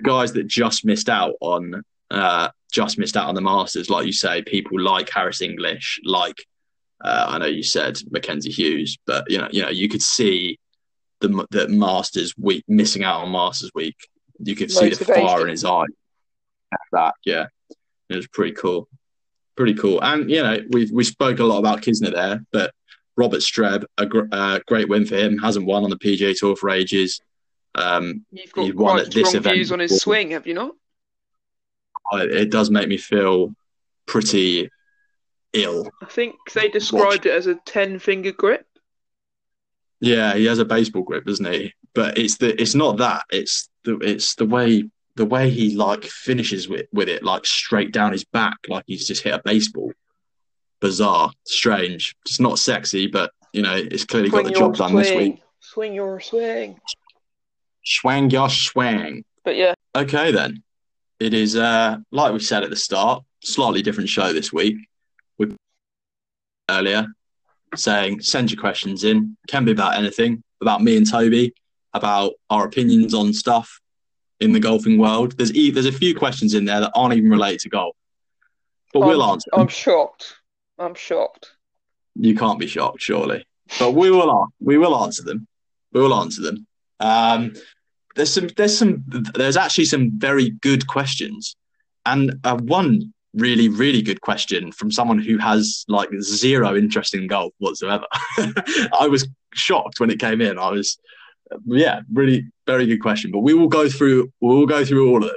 [0.00, 4.12] guys that just missed out on uh, just missed out on the Masters, like you
[4.12, 6.44] say, people like Harris English, like
[7.00, 10.58] uh, I know you said Mackenzie Hughes, but you know, you know, you could see
[11.20, 13.96] the the Masters week missing out on Masters week.
[14.38, 15.84] You could see the fire in his eye.
[16.92, 17.46] That, yeah,
[18.08, 18.88] it was pretty cool,
[19.56, 20.02] pretty cool.
[20.02, 22.72] And you know, we we spoke a lot about Kisner there, but
[23.16, 25.38] Robert Streb, a gr- uh, great win for him.
[25.38, 27.20] Hasn't won on the PGA Tour for ages.
[27.74, 30.00] Um, You've got quite strong event views on his before.
[30.00, 30.72] swing, have you not?
[32.12, 33.54] It does make me feel
[34.06, 34.68] pretty
[35.52, 35.88] ill.
[36.02, 38.66] I think they described it as a ten finger grip.
[40.00, 41.74] Yeah, he has a baseball grip, doesn't he?
[41.94, 43.24] But it's the it's not that.
[43.30, 44.84] It's the it's the way
[45.16, 49.06] the way he like finishes with with it, like straight down his back, like he's
[49.06, 49.92] just hit a baseball.
[50.80, 52.14] Bizarre, strange.
[52.24, 55.42] It's not sexy, but you know, it's clearly got the job done this week.
[55.60, 56.80] Swing your swing.
[57.84, 59.24] Swang your swang.
[59.44, 60.62] But yeah, Okay then.
[61.18, 64.76] It is uh like we said at the start, slightly different show this week.
[66.70, 67.06] Earlier
[67.76, 69.36] saying send your questions in.
[69.48, 71.52] Can be about anything, about me and Toby,
[71.94, 73.80] about our opinions on stuff
[74.40, 75.36] in the golfing world.
[75.36, 77.96] There's e- there's a few questions in there that aren't even related to golf.
[78.92, 79.48] But we'll answer.
[79.52, 79.60] them.
[79.60, 80.34] I'm shocked.
[80.78, 81.52] I'm shocked.
[82.16, 83.46] You can't be shocked, surely.
[83.78, 85.46] But we will we will answer them.
[85.92, 86.66] We will answer them.
[86.98, 87.54] Um,
[88.16, 89.04] there's some there's some
[89.34, 91.56] there's actually some very good questions,
[92.04, 97.26] and uh, one really really good question from someone who has like zero interest in
[97.26, 98.06] golf whatsoever.
[98.38, 100.58] I was shocked when it came in.
[100.58, 100.98] I was
[101.66, 103.30] yeah really very good question.
[103.30, 105.36] But we will go through we will go through all of them.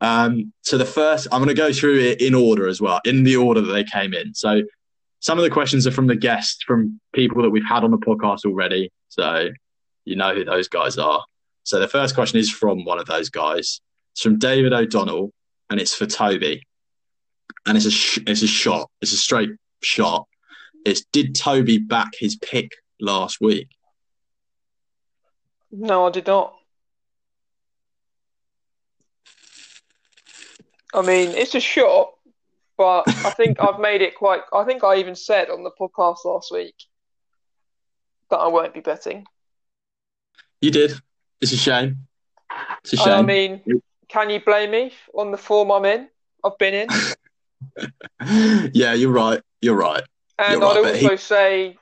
[0.00, 3.24] Um, so the first, I'm going to go through it in order as well, in
[3.24, 4.34] the order that they came in.
[4.34, 4.62] So
[5.20, 7.98] some of the questions are from the guests, from people that we've had on the
[7.98, 8.92] podcast already.
[9.08, 9.48] So
[10.04, 11.24] you know who those guys are.
[11.64, 13.80] So the first question is from one of those guys.
[14.12, 15.32] It's from David O'Donnell,
[15.68, 16.62] and it's for Toby.
[17.66, 18.90] And it's a sh- it's a shot.
[19.00, 19.50] It's a straight
[19.82, 20.26] shot.
[20.84, 23.68] It's did Toby back his pick last week?
[25.72, 26.54] No, I did not.
[30.94, 32.12] I mean, it's a shot,
[32.78, 34.42] but I think I've made it quite.
[34.52, 36.76] I think I even said on the podcast last week
[38.30, 39.26] that I won't be betting.
[40.60, 40.92] You did.
[41.40, 42.06] It's a shame.
[42.82, 43.08] It's a shame.
[43.08, 43.60] I mean,
[44.08, 46.08] can you blame me on the form I'm in?
[46.44, 46.88] I've been in,
[48.72, 49.40] yeah, you're right.
[49.60, 50.02] You're right.
[50.38, 51.76] and You're I'd but also he- say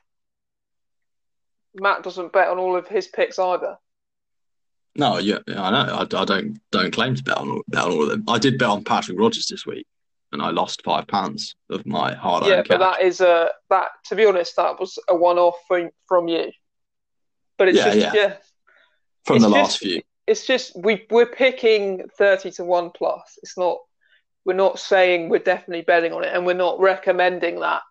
[1.74, 3.76] Matt doesn't bet on all of his picks either.
[4.96, 5.92] No, yeah, I know.
[5.92, 8.24] I, I don't don't claim to bet on, all- bet on all of them.
[8.28, 9.86] I did bet on Patrick Rodgers this week,
[10.30, 12.96] and I lost five pounds of my hard-earned Yeah, but cash.
[12.98, 13.88] that is a that.
[14.06, 16.52] To be honest, that was a one-off from from you.
[17.58, 18.12] But it's Yeah, just yeah.
[18.14, 18.36] yeah,
[19.24, 20.02] from it's the just- last few.
[20.28, 23.36] it's just we we're picking thirty to one plus.
[23.42, 23.78] It's not
[24.44, 27.82] we're not saying we're definitely betting on it, and we're not recommending that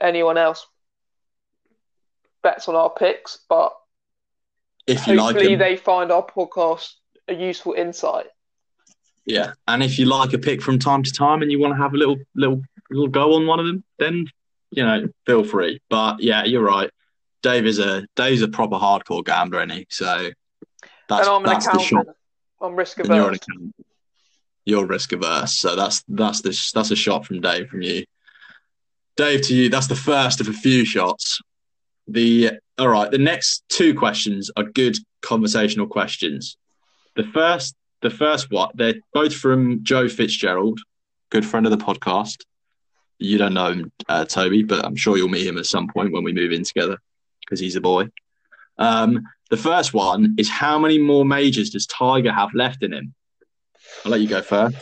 [0.00, 0.66] anyone else
[2.42, 3.38] bets on our picks.
[3.48, 3.72] But
[4.86, 6.92] If you like hopefully them, they find our podcast
[7.28, 8.26] a useful insight.
[9.26, 9.52] yeah.
[9.66, 11.94] And if you like a pick from time to time, and you want to have
[11.94, 14.26] a little little little go on one of them, then
[14.70, 15.80] you know feel free.
[15.88, 16.90] But yeah, you're right.
[17.42, 19.86] Dave is a Dave's a proper hardcore gambler, isn't he?
[19.90, 20.30] So
[21.08, 22.02] that's and I'm an that's the shot.
[22.02, 22.16] accountant.
[22.60, 23.38] I'm risk averse.
[24.64, 28.04] You're risk averse, so that's that's the that's a shot from Dave from you.
[29.16, 29.68] Dave to you.
[29.68, 31.40] That's the first of a few shots.
[32.08, 33.10] The all right.
[33.10, 36.56] The next two questions are good conversational questions.
[37.16, 40.80] The first, the first what they're both from Joe Fitzgerald,
[41.30, 42.38] good friend of the podcast.
[43.18, 46.12] You don't know him, uh, Toby, but I'm sure you'll meet him at some point
[46.12, 46.98] when we move in together
[47.40, 48.08] because he's a boy.
[48.76, 53.14] Um, the first one is how many more majors does Tiger have left in him?
[54.04, 54.76] I'll let you go first.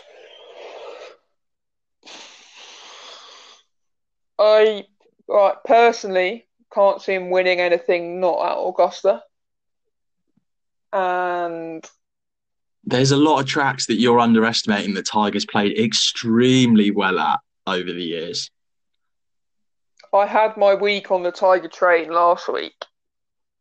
[4.38, 4.85] I
[5.29, 9.22] right personally can't see him winning anything not at Augusta.
[10.92, 11.88] And
[12.85, 17.92] There's a lot of tracks that you're underestimating that Tiger's played extremely well at over
[17.92, 18.51] the years.
[20.12, 22.75] I had my week on the Tiger train last week,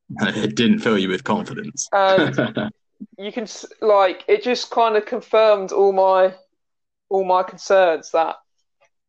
[0.21, 1.87] It didn't fill you with confidence.
[1.93, 2.35] and
[3.21, 3.47] you can
[3.81, 6.33] like it just kind of confirmed all my
[7.07, 8.35] all my concerns that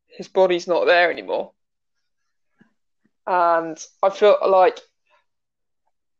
[0.06, 1.52] his body's not there anymore.
[3.26, 4.78] And I feel like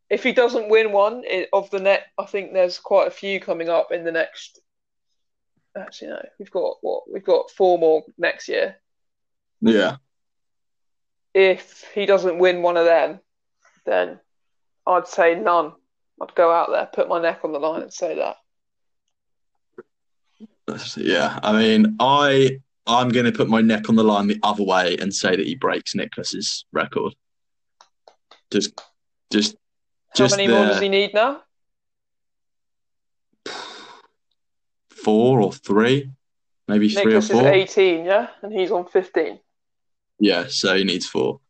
[0.09, 3.69] if he doesn't win one of the net, I think there's quite a few coming
[3.69, 4.61] up in the next.
[5.77, 8.77] Actually, no, we've got what we've got four more next year.
[9.61, 9.97] yeah.
[11.35, 13.21] If he doesn't win one of them,
[13.85, 14.21] then
[14.87, 15.73] I'd say none.
[16.23, 18.37] I'd go out there, put my neck on the line, and say that.
[20.97, 24.63] Yeah, I mean, I I'm going to put my neck on the line the other
[24.63, 27.15] way and say that he breaks Nicklaus's record.
[28.51, 28.81] Just,
[29.33, 29.55] just,
[30.11, 31.43] How just many more does he need now?
[34.91, 36.11] four or three,
[36.69, 39.41] maybe three or Nicklaus is 18, yeah, and he's on 15.
[40.21, 41.41] Yeah, so he needs four.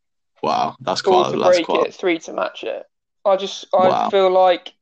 [0.43, 1.33] Wow, that's Four quite.
[1.33, 1.87] to That's break quite.
[1.89, 2.85] it, three to match it.
[3.25, 4.11] I just, I Wow.
[4.11, 4.75] feel like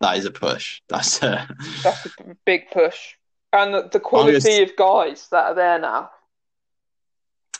[0.00, 0.80] That is a push.
[0.88, 1.48] That's a
[1.84, 2.10] that's a
[2.44, 3.14] big push,
[3.52, 6.10] and the, the quality of guys that are there now.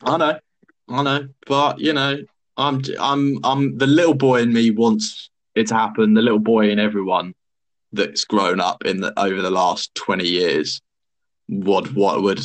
[0.04, 0.38] I know,
[0.88, 2.18] I know, but you know,
[2.56, 6.14] I'm, I'm, I'm the little boy in me wants it to happen.
[6.14, 7.34] The little boy in everyone
[7.92, 10.80] that's grown up in the over the last twenty years
[11.48, 12.40] would what would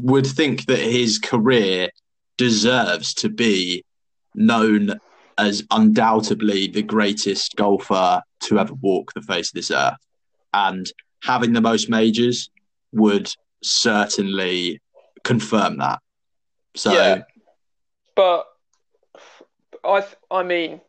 [0.00, 1.90] would think that his career
[2.38, 3.84] deserves to be
[4.34, 4.98] known
[5.38, 9.98] as undoubtedly the greatest golfer to ever walk the face of this earth,
[10.52, 10.90] and
[11.22, 12.50] having the most majors
[12.92, 14.80] would certainly
[15.24, 16.00] confirm that.
[16.74, 17.22] So, Yeah.
[18.14, 18.46] But
[19.84, 20.80] I, I mean,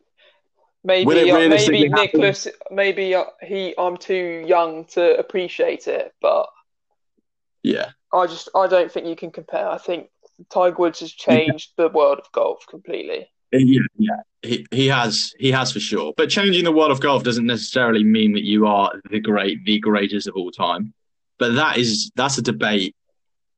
[0.84, 2.20] maybe uh, maybe happen?
[2.20, 6.48] Nicklaus, maybe uh, he, I'm too young to appreciate it, but
[7.62, 9.68] yeah, I just, I don't think you can compare.
[9.68, 10.10] I think
[10.50, 13.30] Tiger Woods has changed the world of golf completely.
[13.60, 14.20] Yeah, yeah.
[14.42, 16.12] He he has he has for sure.
[16.16, 19.78] But changing the world of golf doesn't necessarily mean that you are the great the
[19.78, 20.92] greatest of all time.
[21.38, 22.94] But that is that's a debate.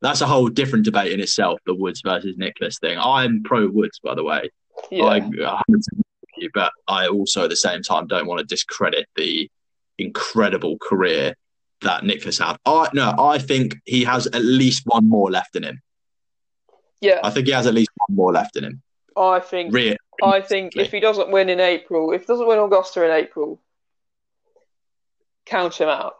[0.03, 1.59] That's a whole different debate in itself.
[1.67, 2.99] The Woods versus Nicklaus thing.
[2.99, 4.51] I'm pro Woods, by the way.
[4.91, 8.41] Yeah, I 100% agree with you, but I also at the same time don't want
[8.41, 9.51] to discredit the
[9.99, 11.35] incredible career
[11.81, 12.59] that Nicklaus had.
[12.67, 15.81] I no, I think he has at least one more left in him.
[17.01, 17.21] yeah.
[17.25, 18.83] I think he has at least one more left in him.
[19.17, 19.75] I think,
[20.23, 23.61] I think if he doesn't win in April, if he doesn't win Augusta in April,
[25.47, 26.15] count him out.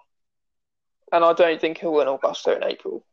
[1.13, 3.05] And I don't think he'll win Augusta in April.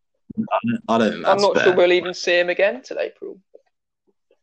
[0.88, 1.66] I don't I'm not fair.
[1.66, 3.40] sure we'll even see him again till April.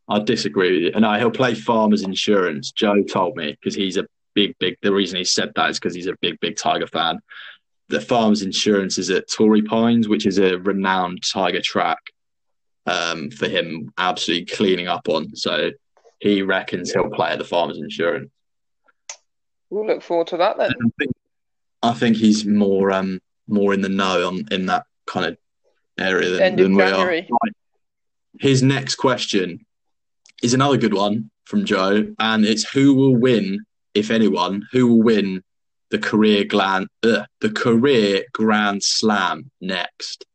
[0.07, 0.99] I disagree with you.
[0.99, 2.71] No, he'll play Farmers Insurance.
[2.71, 4.75] Joe told me because he's a big, big.
[4.81, 7.19] The reason he said that is because he's a big, big Tiger fan.
[7.89, 11.99] The Farmers Insurance is at Torrey Pines, which is a renowned Tiger track
[12.85, 15.35] um, for him, absolutely cleaning up on.
[15.35, 15.71] So
[16.19, 18.29] he reckons he'll play at the Farmers Insurance.
[19.69, 20.71] We'll look forward to that then.
[20.71, 21.11] I think,
[21.81, 25.37] I think he's more, um, more in the know on in that kind of
[25.97, 27.05] area than, End of than we are.
[27.07, 27.27] Right.
[28.39, 29.65] His next question
[30.41, 35.03] is another good one from Joe, and it's who will win, if anyone, who will
[35.03, 35.43] win
[35.89, 40.25] the career grand, uh, the career Grand Slam next?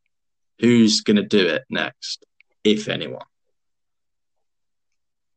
[0.60, 2.25] Who's going to do it next,
[2.66, 3.24] if anyone?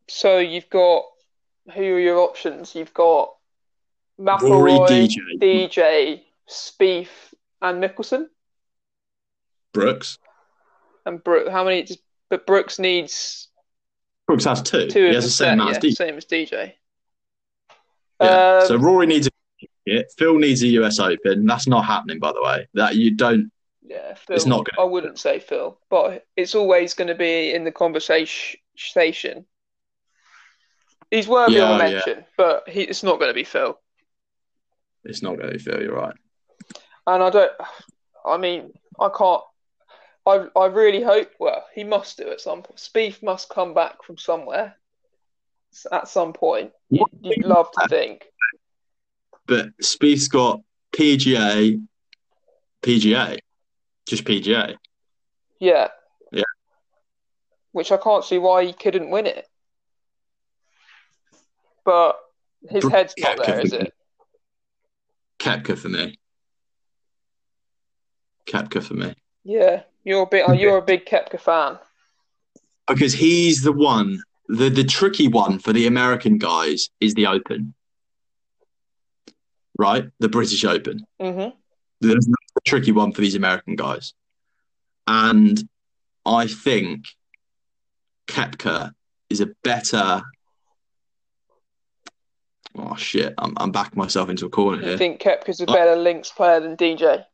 [0.07, 1.03] So you've got
[1.73, 2.73] who are your options?
[2.73, 3.33] You've got
[4.17, 8.25] Rory, DJ, DJ, Spieth, and Mickelson.
[9.73, 10.17] Brooks.
[11.05, 11.87] And Brooke, how many?
[12.29, 13.47] But Brooks needs
[14.27, 14.87] Brooks has two.
[14.87, 15.95] two he has the same set, yeah, as DJ.
[15.95, 16.73] same as DJ.
[18.21, 18.59] Yeah.
[18.61, 19.31] Um, so Rory needs a
[19.85, 20.13] it.
[20.17, 21.45] Phil needs a US Open.
[21.45, 22.67] That's not happening, by the way.
[22.73, 23.51] That you don't.
[23.89, 27.51] Yeah, Phil, It's not gonna- I wouldn't say Phil, but it's always going to be
[27.53, 28.59] in the conversation.
[31.09, 31.91] He's worthy Yeah, of a yeah.
[31.91, 33.79] mention, but he, it's not going to be Phil.
[35.03, 35.81] It's not going to be Phil.
[35.81, 36.15] You're right.
[37.07, 37.51] And I don't.
[38.23, 39.41] I mean, I can't.
[40.27, 41.31] I I really hope.
[41.39, 42.77] Well, he must do at some point.
[42.77, 44.75] Spieth must come back from somewhere
[45.91, 46.73] at some point.
[46.91, 48.25] You, you'd love to think.
[49.47, 51.81] But Spieth's got PGA,
[52.83, 53.39] PGA,
[54.09, 54.75] just PGA.
[55.59, 55.89] Yeah.
[56.31, 56.43] Yeah.
[57.71, 59.47] Which I can't see why he couldn't win it.
[61.85, 62.17] But
[62.69, 63.77] his Br- head's not there, is me.
[63.79, 63.93] it?
[65.39, 66.17] Koepka for me.
[68.47, 69.13] Koepka for me.
[69.43, 69.83] Yeah.
[70.03, 70.43] You're a big.
[70.47, 71.77] oh, You're a big Koepka fan.
[72.87, 77.73] Because he's the one, the, the tricky one for the American guys is the Open.
[79.77, 80.05] Right?
[80.19, 81.05] The British Open.
[81.21, 81.49] Mm-hmm.
[82.01, 82.35] That's the
[82.69, 84.13] tricky one for these American guys.
[85.07, 85.61] And
[86.25, 87.05] I think
[88.27, 88.91] Koepka
[89.29, 90.21] is a better.
[92.77, 93.33] Oh shit!
[93.37, 94.97] I'm I'm backing myself into a corner You here.
[94.97, 97.25] think Koepka's a better links player than DJ?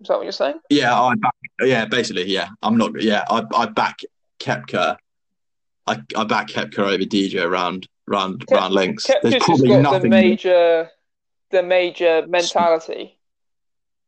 [0.00, 0.60] Is that what you're saying?
[0.68, 1.34] Yeah, I back.
[1.60, 2.48] Yeah, basically, yeah.
[2.62, 3.00] I'm not.
[3.00, 4.00] Yeah, I I back
[4.40, 4.96] Koepka.
[5.86, 9.06] I I back Koepka over DJ round round Kep- round links.
[9.06, 10.90] There's Koepka's just probably got the major,
[11.50, 13.13] the major mentality.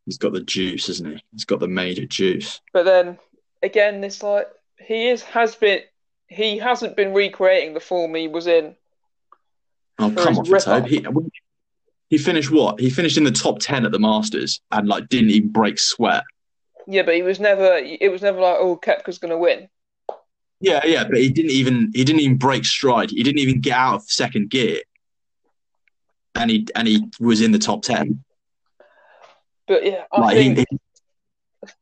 [0.06, 1.22] He's got the juice, isn't he?
[1.32, 2.60] He's got the major juice.
[2.72, 3.18] But then
[3.62, 5.80] again, it's like he is has been.
[6.28, 8.74] He hasn't been recreating the form he was in.
[9.98, 10.86] Oh, come Tobe.
[10.86, 11.06] He,
[12.10, 12.80] he finished what?
[12.80, 16.24] He finished in the top ten at the Masters and like didn't even break sweat.
[16.88, 17.76] Yeah, but he was never.
[17.76, 19.68] It was never like, oh, Koepka's going to win.
[20.60, 23.10] Yeah, yeah, but he didn't even he didn't even break stride.
[23.10, 24.80] He didn't even get out of second gear,
[26.34, 28.24] and he and he was in the top ten.
[29.66, 30.78] But yeah, I Like think he, he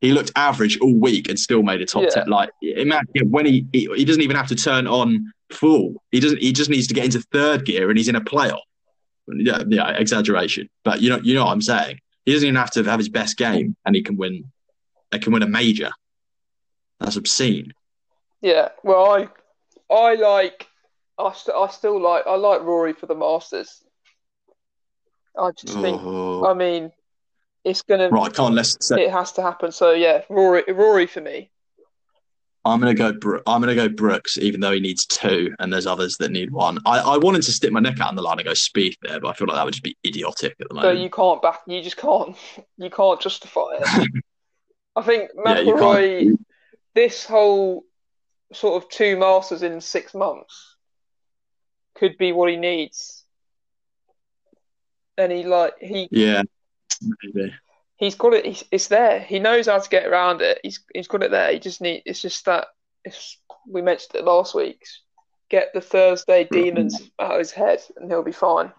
[0.01, 2.09] he looked average all week and still made a top Yeah.
[2.09, 2.27] ten.
[2.27, 6.01] Like imagine when he, he he doesn't even have to turn on full.
[6.11, 6.41] He doesn't.
[6.41, 8.59] He just needs to get into third gear and he's in a playoff.
[9.27, 11.99] Yeah, yeah, exaggeration, but you know you know what I'm saying.
[12.25, 14.51] He doesn't even have to have his best game and he can win.
[15.11, 15.91] He can win a major.
[16.99, 17.73] That's obscene.
[18.41, 19.27] Yeah, well, I
[19.93, 20.67] I like
[21.19, 23.83] I, st- I still like I like Rory for the Masters.
[25.37, 26.45] I just think Oh.
[26.45, 26.91] I mean
[27.65, 29.71] it's gonna Right, I can't let's say it has to happen.
[29.71, 31.51] So yeah, Rory Rory for me.
[32.63, 33.13] I'm gonna go.
[33.13, 36.51] Bro- I'm gonna go Brooks, even though he needs two, and there's others that need
[36.51, 36.79] one.
[36.85, 39.19] I, I wanted to stick my neck out on the line and go Speed there,
[39.19, 40.99] but I feel like that would just be idiotic at the So moment.
[40.99, 42.35] you can't back you just can't
[42.77, 44.23] you can't justify it.
[44.95, 46.39] I think Yeah, McIlroy can't.
[46.95, 47.83] this whole
[48.53, 50.75] sort of two Masters in six months
[51.95, 53.23] could be what he needs.
[55.17, 56.43] And he like he Yeah,
[57.01, 57.53] maybe.
[57.97, 58.45] he's got it.
[58.45, 59.19] He's, it's there.
[59.19, 60.59] He knows how to get around it.
[60.63, 61.51] He's he's got it there.
[61.51, 62.03] He just need.
[62.05, 62.67] It's just that.
[63.03, 64.83] It's, we mentioned it last week.
[65.49, 68.71] Get the Thursday demons out of his head, and he'll be fine.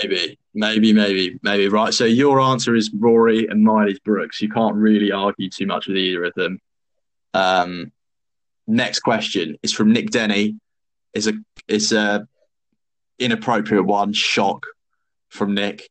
[0.00, 1.68] Maybe, maybe, maybe, maybe.
[1.68, 1.92] Right.
[1.92, 4.40] So your answer is Rory and mine is Brooks.
[4.40, 6.58] You can't really argue too much with either of them.
[7.34, 7.92] Um,
[8.66, 10.56] next question is from Nick Denny.
[11.12, 11.34] Is a
[11.68, 12.26] is a
[13.18, 14.12] inappropriate one.
[14.12, 14.66] Shock
[15.28, 15.88] from Nick.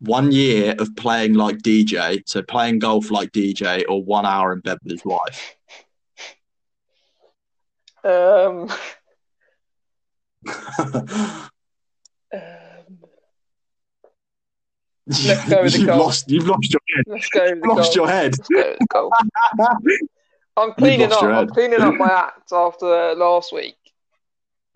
[0.00, 4.60] One year of playing like DJ, so playing golf like DJ, or one hour in
[4.60, 5.56] bed with his wife.
[8.04, 8.68] Um,
[12.32, 12.98] um,
[15.24, 16.00] Let's go with the you've golf.
[16.00, 16.30] lost.
[16.30, 17.04] You've lost your head.
[17.06, 17.96] let's go with the Lost golf.
[17.96, 18.32] your head.
[18.38, 19.12] Let's go with the golf.
[20.58, 21.22] I'm cleaning up.
[21.22, 23.75] I'm cleaning up my act after last week.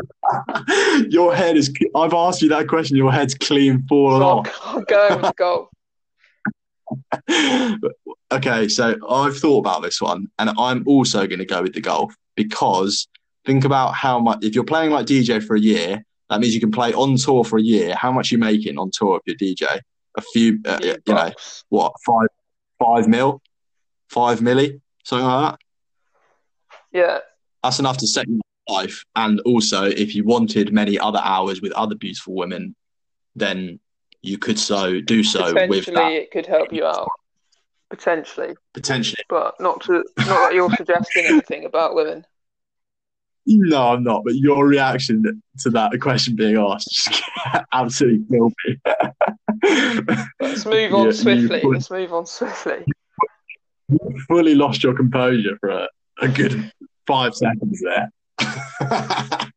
[1.08, 1.72] your head is.
[1.94, 2.96] I've asked you that question.
[2.96, 4.60] Your head's clean fallen So off.
[4.64, 5.68] I'm, I'm going with the golf.
[8.32, 11.80] okay, so I've thought about this one, and I'm also going to go with the
[11.80, 13.08] golf because
[13.44, 14.44] think about how much.
[14.44, 17.44] If you're playing like DJ for a year, that means you can play on tour
[17.44, 17.94] for a year.
[17.96, 19.80] How much you making on tour if you're DJ?
[20.16, 21.30] A few, uh, you know,
[21.68, 22.26] what five,
[22.78, 23.40] five mil,
[24.08, 25.60] five milli, something like that.
[26.92, 27.18] Yeah,
[27.62, 29.04] That's enough to set your life.
[29.16, 32.74] And also, if you wanted many other hours with other beautiful women,
[33.34, 33.80] then
[34.22, 37.08] you could so do so with potentially that it could help you out.
[37.88, 39.24] Potentially, potentially.
[39.28, 42.24] but not to not that you're suggesting anything about women.
[43.46, 44.22] No, I'm not.
[44.24, 47.22] But your reaction to that question being asked
[47.72, 48.76] absolutely killed me.
[50.40, 51.60] Let's move on Yeah, swiftly.
[51.60, 52.84] put- Let's move on swiftly.
[53.88, 55.88] You fully lost your composure for a,
[56.20, 56.70] a good
[57.06, 58.12] five seconds there.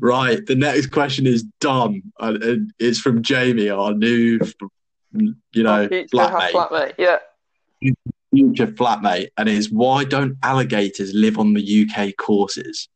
[0.00, 0.44] right.
[0.46, 2.02] The next question is dumb.
[2.18, 4.38] And it's from Jamie, our new,
[5.12, 6.94] you know, flatmate, flatmate.
[6.98, 7.18] Yeah.
[8.32, 12.88] future flatmate, and is why don't alligators live on the UK courses?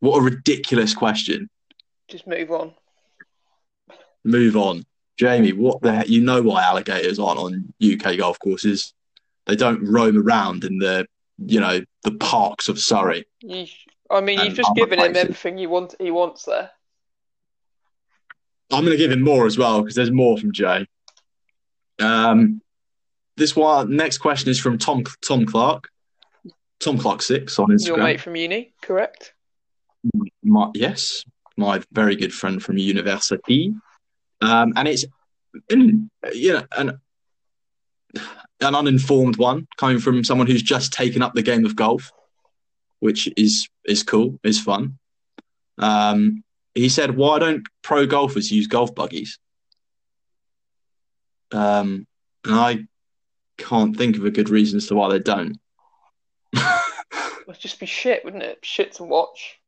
[0.00, 1.48] What a ridiculous question.
[2.08, 2.74] Just move on.
[4.24, 4.84] Move on.
[5.18, 6.08] Jamie, what the heck?
[6.08, 8.92] You know why alligators aren't on UK golf courses?
[9.46, 11.06] They don't roam around in the,
[11.46, 13.26] you know, the parks of Surrey.
[13.40, 13.66] You,
[14.10, 15.94] I mean, you've just given him everything you want.
[15.98, 16.70] He wants there.
[18.70, 20.86] I'm going to give him more as well because there's more from Jay.
[22.00, 22.62] Um,
[23.36, 25.88] this one, next question is from Tom Tom Clark.
[26.80, 27.86] Tom Clark six on Instagram.
[27.86, 29.34] Your mate from uni, correct?
[30.42, 31.24] My, yes,
[31.56, 33.72] my very good friend from university.
[34.40, 35.04] Um, and it's
[35.68, 37.00] in, you know an
[38.62, 42.12] an uninformed one coming from someone who's just taken up the game of golf,
[43.00, 44.98] which is is cool, is fun.
[45.78, 46.44] Um,
[46.74, 49.38] he said, "Why don't pro golfers use golf buggies?"
[51.50, 52.06] Um,
[52.44, 52.84] and I
[53.58, 55.58] can't think of a good reason as to why they don't.
[56.54, 58.60] It'd just be shit, wouldn't it?
[58.62, 59.58] Shit to watch.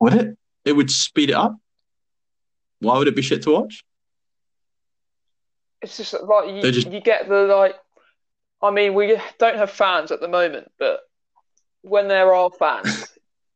[0.00, 0.38] Would it?
[0.64, 1.56] It would speed it up.
[2.80, 3.82] Why would it be shit to watch?
[5.82, 7.74] It's just like you, just- you get the like.
[8.62, 11.00] I mean, we don't have fans at the moment, but
[11.82, 13.06] when there are fans,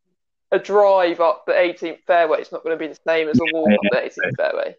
[0.52, 3.42] a drive up the 18th fairway is not going to be the same as a
[3.54, 4.76] walk up the 18th fairway.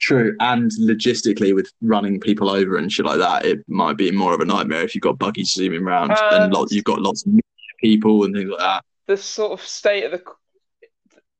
[0.00, 4.32] True, and logistically, with running people over and shit like that, it might be more
[4.34, 7.32] of a nightmare if you've got buggies zooming around and And- you've got lots of
[7.80, 8.84] people and things like that.
[9.06, 10.22] The sort of state of the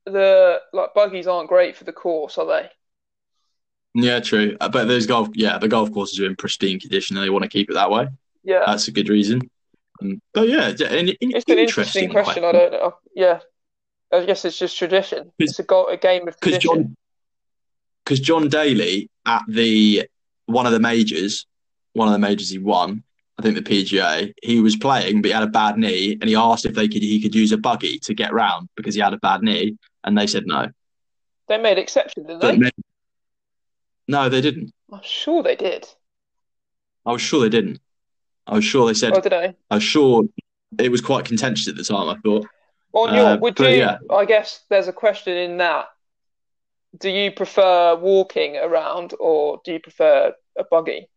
[0.04, 2.68] the like buggies aren't great for the course, are they?
[3.94, 4.56] Yeah, true.
[4.60, 7.42] Uh, But those golf, yeah, the golf courses are in pristine condition and they want
[7.42, 8.08] to keep it that way.
[8.42, 9.42] Yeah, That's a good reason.
[10.00, 12.44] Um, but yeah, it's an, it's an interesting question.
[12.44, 12.94] I don't know.
[13.14, 13.40] Yeah,
[14.12, 15.30] I guess it's just tradition.
[15.38, 16.84] It's a go- a game of because tradition.
[16.84, 16.96] John,
[18.04, 20.08] because John Daly at the
[20.46, 21.46] one of the majors,
[21.92, 23.04] one of the majors he won,
[23.38, 26.34] I think the PGA, he was playing, but he had a bad knee, and he
[26.34, 29.14] asked if they could he could use a buggy to get round because he had
[29.14, 30.68] a bad knee, and they said no.
[31.48, 32.70] They made exceptions, didn't But they?
[34.12, 34.70] No, they didn't.
[34.92, 35.88] I'm sure they did.
[37.06, 37.80] I was sure they didn't.
[38.46, 39.14] I was sure they said.
[39.16, 39.54] Oh, did I?
[39.70, 40.24] I was sure
[40.78, 42.10] it was quite contentious at the time.
[42.10, 42.46] I thought.
[42.92, 43.66] On your, Uh, would you?
[43.68, 43.98] yeah.
[44.10, 45.86] I guess there's a question in that.
[46.98, 51.08] Do you prefer walking around or do you prefer a buggy?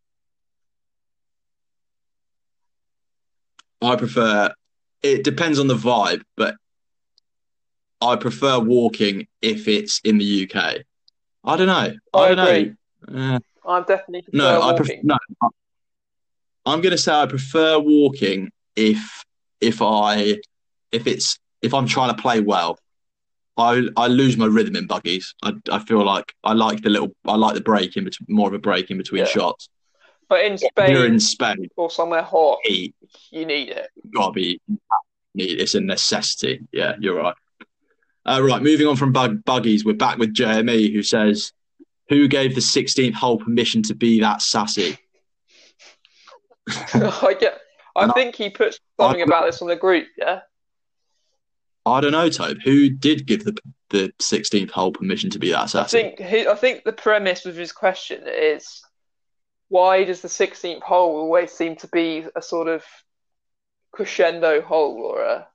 [3.81, 4.53] I prefer.
[5.03, 6.55] It depends on the vibe, but
[7.99, 10.77] I prefer walking if it's in the UK.
[11.43, 11.93] I don't know.
[12.13, 12.65] I, I don't agree.
[12.69, 12.75] know.
[13.13, 15.01] Uh, I definitely no, I walking.
[15.03, 15.17] no.
[16.65, 19.23] I'm gonna say I prefer walking if
[19.61, 20.37] if I
[20.91, 22.77] if it's if I'm trying to play well.
[23.57, 25.33] I I lose my rhythm in buggies.
[25.41, 28.47] I, I feel like I like the little I like the break in between more
[28.49, 29.27] of a break in between Yeah.
[29.27, 29.69] shots.
[30.27, 32.95] But in Spain, you're in Spain, or somewhere hot, heat
[33.31, 33.89] you need it.
[34.13, 34.59] gotta be
[35.35, 36.61] it's a necessity.
[36.71, 37.35] Yeah, you're right.
[38.25, 41.51] Uh, right, moving on from bug, buggies, we're back with JME who says,
[42.09, 44.97] "Who gave the 16th hole permission to be that sassy?"
[46.93, 47.59] I get.
[47.95, 50.07] I think he put something about this on the group.
[50.17, 50.41] Yeah.
[51.85, 52.57] I don't know, Tobe.
[52.63, 53.55] Who did give the
[53.89, 55.99] the 16th hole permission to be that sassy?
[55.99, 58.81] I think he, I think the premise of his question is
[59.69, 62.83] why does the 16th hole always seem to be a sort of
[63.91, 65.47] crescendo hole or a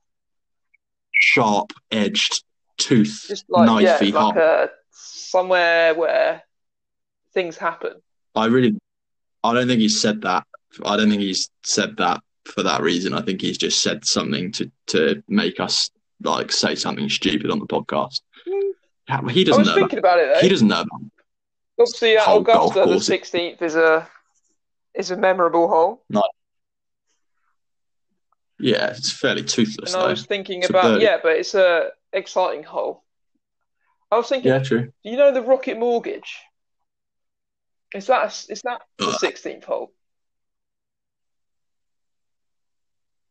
[1.12, 2.44] Sharp edged
[2.78, 4.42] tooth, just like yeah, knifey like hole.
[4.42, 4.70] a
[5.00, 6.42] somewhere where
[7.34, 7.94] things happen.
[8.34, 8.78] I really,
[9.42, 10.44] I don't think he's said that.
[10.84, 13.12] I don't think he's said that for that reason.
[13.14, 15.90] I think he's just said something to to make us
[16.22, 18.20] like say something stupid on the podcast.
[18.46, 18.70] Hmm.
[19.24, 19.74] Well, He doesn't was know.
[19.74, 20.42] thinking about it That.
[20.42, 20.84] He doesn't know.
[20.84, 21.10] That.
[21.78, 24.08] Obviously, at Augusta, the 16th is a
[24.94, 26.02] is a memorable hole,
[28.58, 32.62] Yeah, it's fairly toothless and I was thinking It's about yeah, but it's a exciting
[32.64, 33.02] hole.
[34.10, 34.92] I was thinking, Yeah, true.
[35.04, 36.36] Do you know, the Rocket Mortgage.
[37.94, 39.92] Is that a, is that the 16th hole?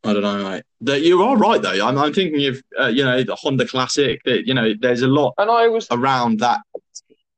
[0.04, 0.64] I don't know, mate.
[0.82, 1.86] That you are right though.
[1.86, 4.22] I'm, I'm thinking of uh, you know the Honda Classic.
[4.24, 6.62] That you know, there's a lot And I was around that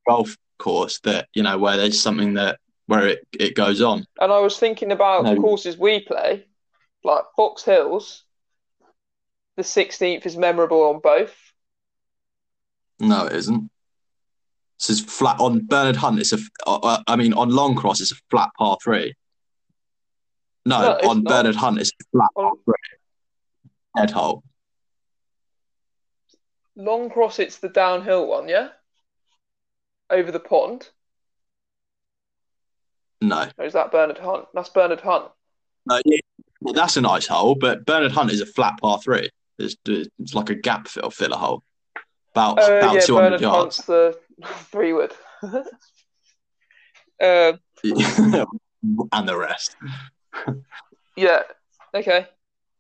[0.07, 4.05] golf course that you know where there's something that where it, it goes on.
[4.19, 5.35] And I was thinking about No.
[5.41, 6.45] courses we play,
[7.03, 8.23] like Foxhills.
[9.57, 11.35] The 16th is memorable on both.
[13.01, 13.69] No, it isn't.
[14.79, 16.19] This is flat on Bernard Hunt.
[16.19, 19.13] It's a, uh, uh, I mean, on Longcross, it's a flat par three.
[20.65, 21.29] No, No, on not.
[21.31, 22.73] Bernard Hunt, it's a flat par three.
[23.97, 24.43] Head hole.
[26.77, 28.69] Longcross, it's the downhill one, yeah?
[30.09, 30.89] Over the pond.
[33.23, 34.45] No, Or is that Bernard Hunt?
[34.53, 35.25] That's Bernard Hunt.
[35.85, 36.17] no, yeah,
[36.59, 39.29] well, that's a nice hole, but Bernard Hunt is a flat par three.
[39.59, 41.63] It's, it's like a gap fill filler hole,
[42.33, 43.77] about Oh, about yeah, two hundred Bernard yards.
[43.77, 44.17] Hunt's the
[44.71, 45.13] three wood.
[47.23, 47.59] Um,
[49.13, 49.75] and the rest.
[51.15, 51.43] yeah,
[51.93, 52.27] okay.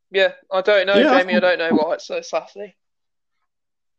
[0.09, 1.35] Yeah, I don't know, Yeah, I Jamie.
[1.35, 2.75] I don't know why it's so sassy.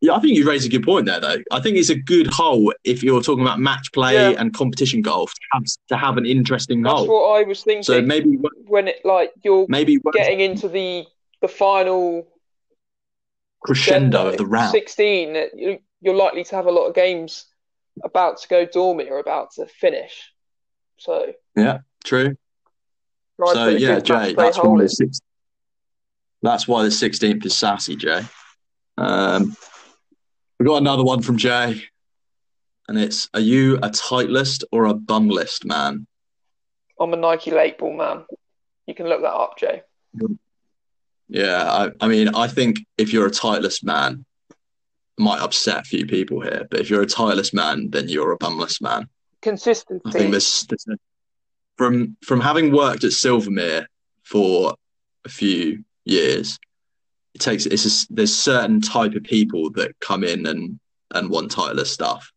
[0.01, 1.37] Yeah, I think you raised a good point there, though.
[1.53, 4.41] I think it's a good hole if you're talking about match play Yeah.
[4.41, 7.03] and competition golf to have, to have an interesting That's hole.
[7.03, 7.85] That's what I was thinking.
[7.85, 8.37] So maybe
[8.67, 11.07] when it like you're maybe getting into the
[11.41, 12.27] the final
[13.65, 14.71] crescendo of the round.
[14.73, 17.47] 16, you- you're likely to have a lot of games
[18.03, 20.33] about to go dormy or about to finish.
[20.99, 22.37] So, yeah, True.
[23.55, 25.21] So yeah, Jay, that's why six,
[26.43, 28.23] that's why the sixteenth is sassy, Jay.
[28.99, 29.57] Um,
[30.59, 31.83] we've got another one from Jay,
[32.89, 36.07] and it's: Are you a tight list or a bum list man?
[37.01, 38.25] I'm a Nike late ball man.
[38.87, 39.83] You can look that up, Jay.
[41.33, 45.85] Yeah, I, I mean, I think if you're a tightless man, it might upset a
[45.85, 49.05] few people here, but if you're a tightless man, then you're a bumless man.
[49.05, 49.09] I
[49.41, 50.11] Consistency.
[50.11, 50.85] think this, this
[51.79, 53.87] from from having worked at Silvermere
[54.25, 54.75] for
[55.25, 56.59] a few years,
[57.35, 60.79] it takes it's a, there's certain type of people that come in and
[61.15, 62.31] and want Titleist stuff.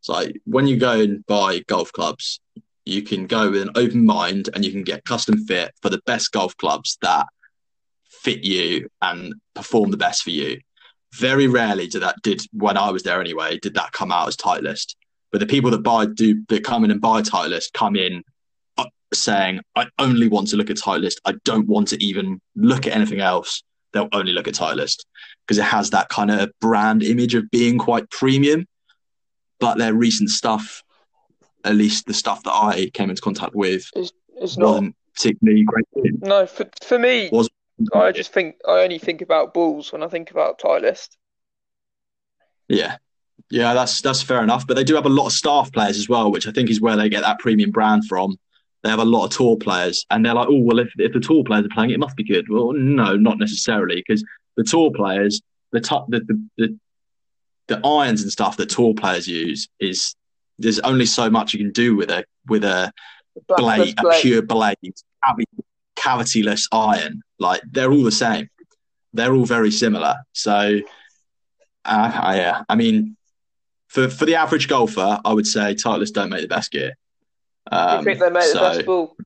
[0.00, 2.38] It's like when you go and buy golf clubs,
[2.84, 6.02] you can go with an open mind and you can get custom fit for the
[6.04, 7.28] best golf clubs that
[8.22, 10.58] fit you and perform the best for you.
[11.14, 14.36] Very rarely did that did when I was there anyway, did that come out as
[14.36, 14.94] Titleist.
[15.30, 18.22] But the people that buy do that come in and buy Titleist come in
[18.78, 21.16] uh, saying, I only want to look at Titleist.
[21.24, 23.62] I don't want to even look at anything else.
[23.92, 25.04] They'll only look at Titleist
[25.46, 28.66] because it has that kind of brand image of being quite premium.
[29.60, 30.82] But their recent stuff,
[31.64, 34.66] at least the stuff that I came into contact with, It's not.
[34.68, 35.86] wasn't particularly great.
[36.22, 37.50] No, for for me, Was-
[37.94, 41.16] I just think I only think about balls when I think about Titleist.
[42.68, 42.96] Yeah.
[43.50, 44.66] Yeah, that's that's fair enough.
[44.66, 46.80] But they do have a lot of staff players as well, which I think is
[46.80, 48.38] where they get that premium brand from.
[48.82, 51.20] they have a lot of tour players, and they're like, oh well, if, if the
[51.20, 52.46] tour players are playing, it must be good.
[52.48, 54.24] Well, no, not necessarily, because
[54.56, 55.40] the tour players,
[55.72, 56.78] the, t- the, the the
[57.68, 60.14] the irons and stuff that tour players use is
[60.58, 62.92] there's only so much you can do with a with a
[63.48, 64.76] blade, a pure blade,
[65.24, 65.46] cavity,
[65.96, 67.22] cavityless iron.
[67.42, 68.48] Like they're all the same.
[69.12, 70.14] They're all very similar.
[70.32, 70.80] So,
[71.84, 73.16] uh, yeah, I mean,
[73.88, 76.92] for for the average golfer, I would say Titleist don't make the best gear.
[77.70, 79.16] Um, you think they make so, the best ball?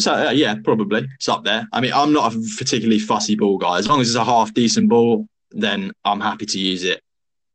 [0.00, 1.66] So uh, yeah, probably it's up there.
[1.72, 3.78] I mean, I'm not a particularly fussy ball guy.
[3.78, 7.02] As long as it's a half decent ball, then I'm happy to use it.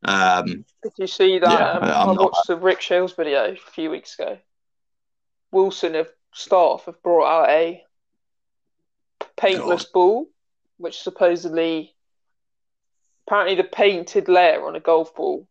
[0.04, 1.50] Um, Did you see that?
[1.50, 4.38] Yeah, um, I watched the Rick Shields video a few weeks ago.
[5.50, 7.82] Wilson have staff have brought out a
[9.36, 9.92] paintless God.
[9.92, 10.26] ball,
[10.76, 11.94] which supposedly,
[13.26, 15.46] apparently, the painted layer on a golf ball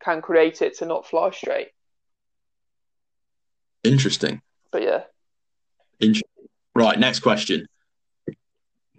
[0.00, 1.68] can create it to not fly straight.
[3.82, 4.42] Interesting.
[4.70, 5.04] But yeah.
[5.98, 6.48] Interesting.
[6.74, 7.66] Right, next question.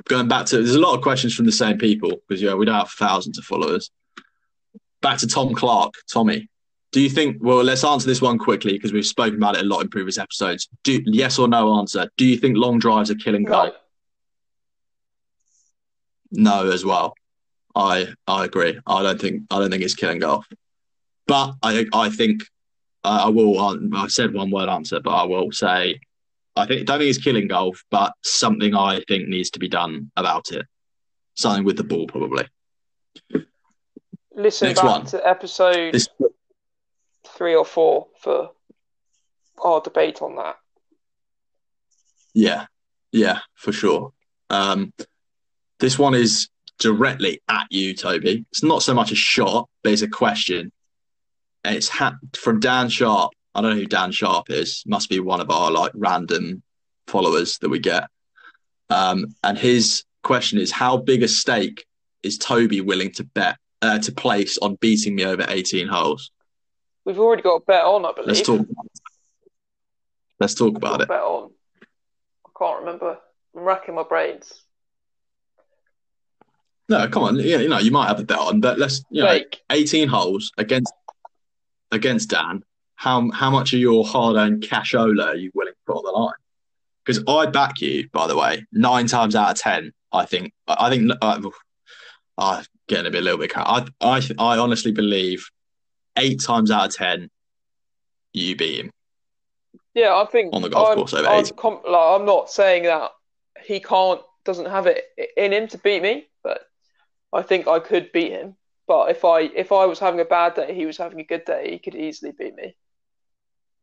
[0.06, 2.66] Going back to, there's a lot of questions from the same people because yeah, we
[2.66, 3.92] don't have thousands of followers.
[5.02, 6.50] Back to Tom Clark, Tommy.
[6.92, 7.38] Do you think?
[7.42, 10.18] Well, let's answer this one quickly because we've spoken about it a lot in previous
[10.18, 10.70] episodes.
[10.84, 12.10] Do yes or no answer?
[12.18, 13.74] Do you think long drives are killing golf?
[16.32, 16.64] No.
[16.64, 17.14] no, as well.
[17.76, 18.80] I I agree.
[18.88, 20.48] I don't think I don't think it's killing golf.
[21.28, 22.44] But I I think
[23.04, 23.60] uh, I will.
[23.94, 26.00] I said one word answer, but I will say
[26.58, 30.12] I think don't think it's killing golf, but something I think needs to be done
[30.18, 30.66] about it.
[31.36, 32.48] Something with the ball, probably.
[34.36, 35.06] Listen Next back one.
[35.08, 36.08] to episode this...
[37.38, 38.50] three or four for
[39.64, 40.58] our debate on that.
[42.34, 42.66] Yeah,
[43.12, 44.12] yeah, for sure.
[44.50, 44.94] Um,
[45.80, 48.46] this one is directly at you, Toby.
[48.52, 50.72] It's not so much a shot, but it's a question.
[51.64, 53.32] And it's ha- from Dan Sharp.
[53.54, 54.84] I don't know who Dan Sharp is.
[54.86, 56.64] Must be one of our like random
[57.08, 58.08] followers that we get.
[58.90, 61.86] Um, and his question is: How big a stake
[62.24, 66.32] is Toby willing to bet uh, to place on beating me over eighteen holes?
[67.08, 68.28] We've already got a bet on, I believe.
[68.28, 68.68] Let's talk.
[70.42, 71.08] Let's talk about it.
[71.08, 71.52] Bet on.
[72.46, 73.18] I can't remember.
[73.56, 74.66] I'm racking my brains.
[76.90, 77.38] No, come on.
[77.38, 79.62] Yeah, you know, you might have a bet on, but let's you know, Fake.
[79.72, 80.92] eighteen holes against
[81.94, 82.66] against Dan.
[82.96, 86.34] How how much of your hard-earned cashola are you willing to put on the line?
[87.06, 89.94] Because I back you, by the way, nine times out of ten.
[90.12, 91.42] I think I think uh,
[92.38, 93.54] uh, getting a bit a little bit.
[93.56, 95.50] I I I honestly believe
[96.18, 97.30] eight times out of ten,
[98.34, 98.92] you beat him.
[99.94, 102.84] Yeah, I think on the golf I'm, course over I'm, com- like, I'm not saying
[102.84, 103.12] that
[103.66, 105.04] he can't doesn't have it
[105.36, 106.62] in him to beat me, but
[107.34, 108.56] I think I could beat him.
[108.88, 111.46] But if I if I was having a bad day, he was having a good
[111.46, 112.76] day, he could easily beat me.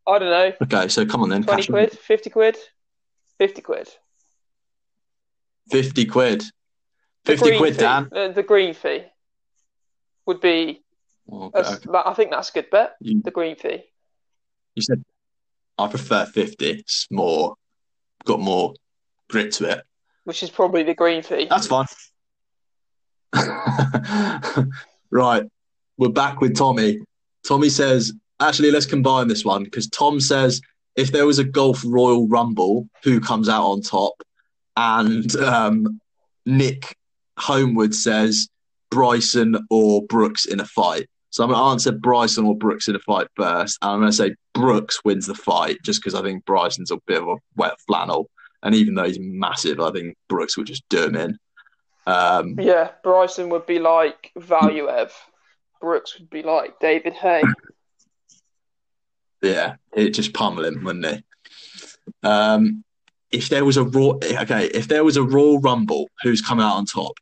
[0.07, 0.53] I don't know.
[0.63, 1.43] Okay, so come on then.
[1.43, 2.57] Twenty quid, fifty quid,
[3.39, 3.89] fifty quid.
[5.71, 6.45] Fifty quid.
[7.25, 8.11] Fifty quid, fee, Dan.
[8.13, 9.05] The green fee
[10.27, 10.84] would be.
[11.31, 11.89] Okay, okay.
[11.93, 12.97] I think that's a good bet.
[13.01, 13.85] You, the green fee.
[14.75, 15.05] You said
[15.79, 16.71] I prefer fifty.
[16.71, 17.55] It's more
[18.25, 18.75] got more
[19.29, 19.85] grit to it.
[20.25, 21.47] Which is probably the green fee.
[21.49, 21.87] That's fine.
[25.11, 25.45] right,
[25.97, 27.01] we're back with Tommy.
[27.47, 30.61] Tommy says, actually, let's combine this one because Tom says
[30.97, 34.15] if there was a golf Royal Rumble, who comes out on top?
[34.77, 36.01] And um,
[36.47, 36.97] Nick
[37.39, 38.49] Homewood says
[38.91, 41.09] Bryson or Brooks in a fight.
[41.35, 43.79] So I'm going to answer Bryson or Brooks in a fight first.
[43.83, 46.99] And I'm going to say Brooks wins the fight just because I think Bryson's a
[47.09, 48.31] bit of a wet flannel.
[48.63, 51.39] And even though he's massive, I think Brooks would just do him in.
[52.07, 55.11] Um, yeah, Bryson would be like Valuev.
[55.81, 57.43] Brooks would be like David Haye.
[59.43, 61.25] Yeah, it just pummel him, wouldn't it?
[62.23, 62.85] Um,
[63.33, 66.77] if there was a raw, okay, if there was a raw Rumble, who's coming out
[66.77, 67.15] on top?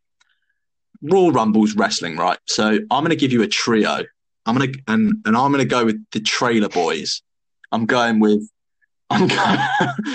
[1.03, 2.39] Royal Rumble's wrestling, right?
[2.47, 4.05] So I'm going to give you a trio.
[4.47, 7.23] I'm going to and and I'm going to go with the Trailer Boys.
[7.71, 8.49] I'm going with
[9.11, 9.59] I'm going,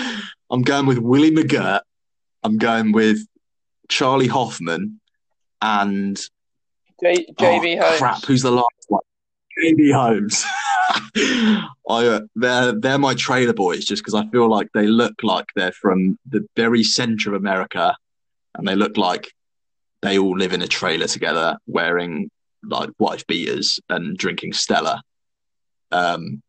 [0.50, 1.80] I'm going with Willie McGirt.
[2.42, 3.18] I'm going with
[3.88, 5.00] Charley Hoffman
[5.62, 6.16] and
[7.00, 7.98] J- JB oh, Holmes.
[7.98, 9.02] Crap, who's the last one?
[9.62, 10.44] JB Holmes.
[11.88, 15.46] I, uh, they're they're my trailer boys just because I feel like they look like
[15.54, 17.96] they're from the very center of America,
[18.54, 19.32] and they look like
[20.02, 22.30] they all live in a trailer together, wearing
[22.62, 25.02] like wife beaters and drinking Stella.
[25.90, 26.42] Um,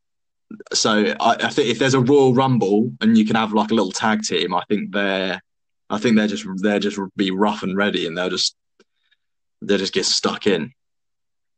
[0.73, 3.75] so I, I think if there's a Royal Rumble and you can have like a
[3.75, 5.41] little tag team, I think they're,
[5.89, 8.55] I think they're just they're just be rough and ready, and they'll just
[9.61, 10.71] they'll just get stuck in.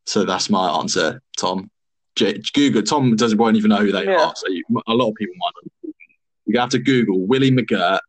[0.06, 1.70] So that's my answer, Tom.
[2.16, 2.82] J- Google.
[2.82, 4.26] Tom doesn't won't even know who they Yeah.
[4.26, 5.52] are, so you, a lot of people might.
[5.84, 5.94] Not.
[6.48, 8.00] You have to Google Willie McGirt,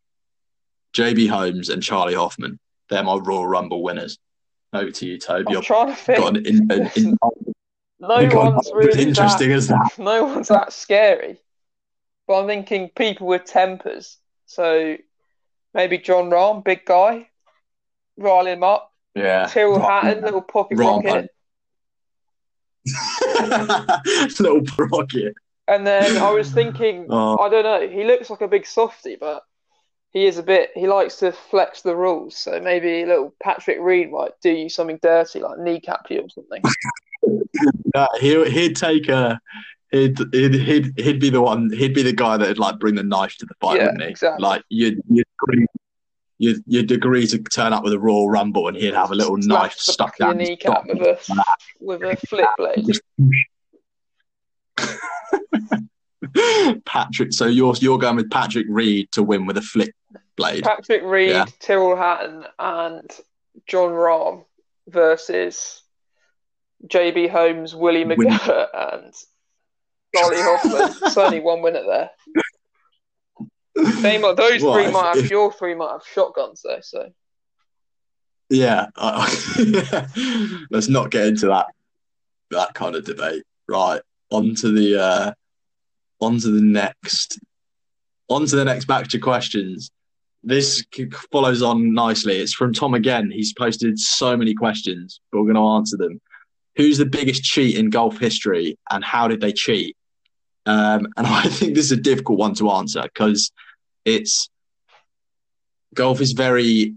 [0.95, 2.59] JB Holmes, and Charley Hoffman.
[2.93, 4.19] They're my Royal Rumble winners.
[4.75, 5.57] Over to you, Toby.
[5.57, 6.47] I'm trying to think.
[6.47, 7.19] in, in,
[7.99, 9.93] no one's really interesting that, as that.
[9.99, 11.39] No one's that scary.
[12.27, 14.19] But I'm thinking people with tempers.
[14.47, 14.97] So
[15.73, 17.29] maybe Jon Rahm, big guy,
[18.17, 18.93] rile him up.
[19.15, 19.47] Yeah.
[19.47, 21.31] Tyrrell Hatton, little pocket rocket.
[24.41, 25.35] Little rocket.
[25.69, 27.39] And then I was thinking, Oh.
[27.39, 29.45] I don't know, he looks like a big softy, but
[30.13, 32.37] he is a bit, he likes to flex the rules.
[32.37, 36.63] So maybe little Patrick Reed might do you something dirty, like kneecap you or something.
[37.95, 39.39] Yeah, he he'd take a
[39.91, 43.03] he'd, he'd he'd he'd be the one he'd be the guy that'd like bring the
[43.05, 44.09] knife to the fight, Yeah, wouldn't he?
[44.09, 44.43] exactly.
[44.43, 45.67] Like you'd you'd agree
[46.39, 49.41] you'd, you'd agree to turn up with a raw Rumble and he'd have a little
[49.41, 51.45] Slap knife the stuck back your down his kneecap with a,
[51.81, 52.99] with a flip blade.
[56.87, 59.95] Patrick, so you're you're going with Patrick Reed to win with a flick
[60.37, 60.65] blade.
[60.65, 61.47] Patrick Reed, Yeah.
[61.61, 63.11] Tyrrell Hatton, and
[63.67, 64.45] Jon Rahm
[64.89, 65.83] versus
[66.87, 69.13] JB Holmes, Willie McGirt, and
[70.15, 70.97] Dolly Hoffman.
[71.03, 72.11] It's only one winner there.
[73.75, 76.81] They might, those Well, three if- might have, if- your three might have shotguns though.
[76.83, 77.09] So
[78.51, 79.27] Yeah, uh,
[80.71, 81.67] let's not get into that
[82.51, 83.45] that kind of debate.
[83.69, 85.33] Right, on to the uh,
[86.23, 87.39] on to the next
[88.29, 89.91] on to the next batch of questions.
[90.45, 90.85] This
[91.31, 92.39] follows on nicely.
[92.39, 93.31] It's from Tom again.
[93.31, 96.21] He's posted so many questions, but we're going to answer them.
[96.77, 99.97] Who's the biggest cheat in golf history, and how did they cheat?
[100.67, 103.53] Um, and I think this is a difficult one to answer because
[104.05, 104.49] it's
[105.95, 106.95] golf is very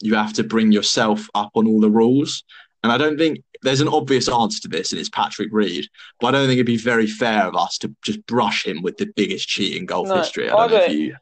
[0.00, 2.44] you have to bring yourself up on all the rules.
[2.82, 5.86] And I don't think there's an obvious answer to this, and it's Patrick Reed.
[6.20, 8.96] But I don't think it'd be very fair of us to just brush him with
[8.98, 10.50] the biggest cheat in golf No, history.
[10.50, 11.16] I I don't know if you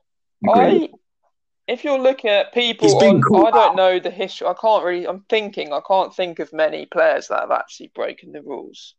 [0.49, 0.85] agree.
[0.85, 0.89] I,
[1.69, 4.47] if you're looking at people on, I don't know the history.
[4.49, 5.07] I can't really.
[5.07, 5.73] I'm thinking.
[5.73, 8.95] I can't think of many players that have actually broken the rules.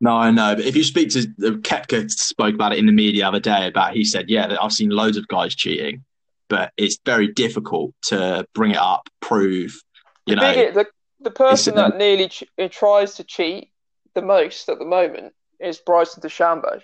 [0.00, 0.56] No, I know.
[0.56, 3.40] But if you speak to uh, Koepka, spoke about it in the media the other
[3.40, 3.68] day.
[3.68, 6.04] About he said, yeah, I've seen loads of guys cheating,
[6.48, 9.80] but it's very difficult to bring it up, prove.
[10.26, 10.86] You The know, big- the,
[11.22, 13.70] the person that nearly ch- tries to cheat
[14.14, 16.82] the most at the moment is Bryson DeChambeau.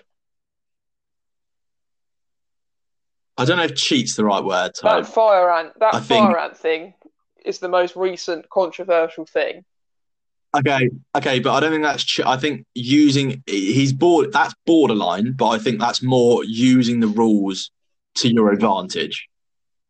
[3.37, 4.71] I don't know if cheat's the right word.
[4.83, 6.93] That fire ant, that I think- fire ant thing,
[7.45, 9.63] is the most recent controversial thing.
[10.57, 12.19] Okay, okay, but I don't think that's.
[12.25, 14.31] I think using he's bored.
[14.31, 17.69] That's borderline, but I think that's more using the rules
[18.15, 19.29] to your advantage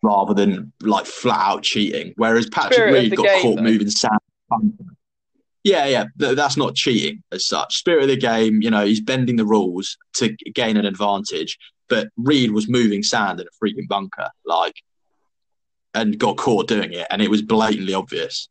[0.04, 2.14] rather than like flat out cheating.
[2.18, 3.62] Whereas Patrick Spirit Reed got game, caught though.
[3.62, 4.20] moving sand.
[5.64, 7.76] Yeah, yeah, th- that's not cheating as such.
[7.78, 11.58] Spirit of the game, you know, he's bending the rules to gain an advantage.
[11.89, 14.76] But Reed was moving sand in a freaking bunker, like,
[15.93, 18.47] and got caught doing it, and it was blatantly obvious.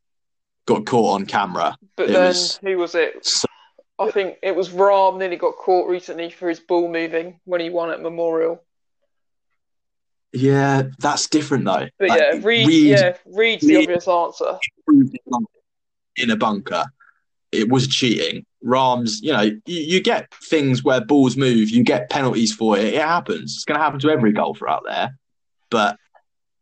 [0.66, 1.76] Got caught on camera.
[1.96, 3.24] But It then was- who was it?
[3.24, 3.46] So,
[3.98, 7.70] I think it was Rahm nearly got caught recently for his ball moving when he
[7.70, 8.62] won at Memorial.
[10.32, 11.86] Yeah, that's different though.
[11.98, 14.58] But Like, yeah, Reed, Reed yeah, Reed's the obvious answer.
[16.18, 16.84] In a bunker.
[17.50, 18.44] It was cheating.
[18.62, 22.92] Rahm's, you know, you, you get things where balls move, you get penalties for it.
[22.94, 23.54] It happens.
[23.54, 25.16] It's going to happen to every golfer out there,
[25.70, 25.96] but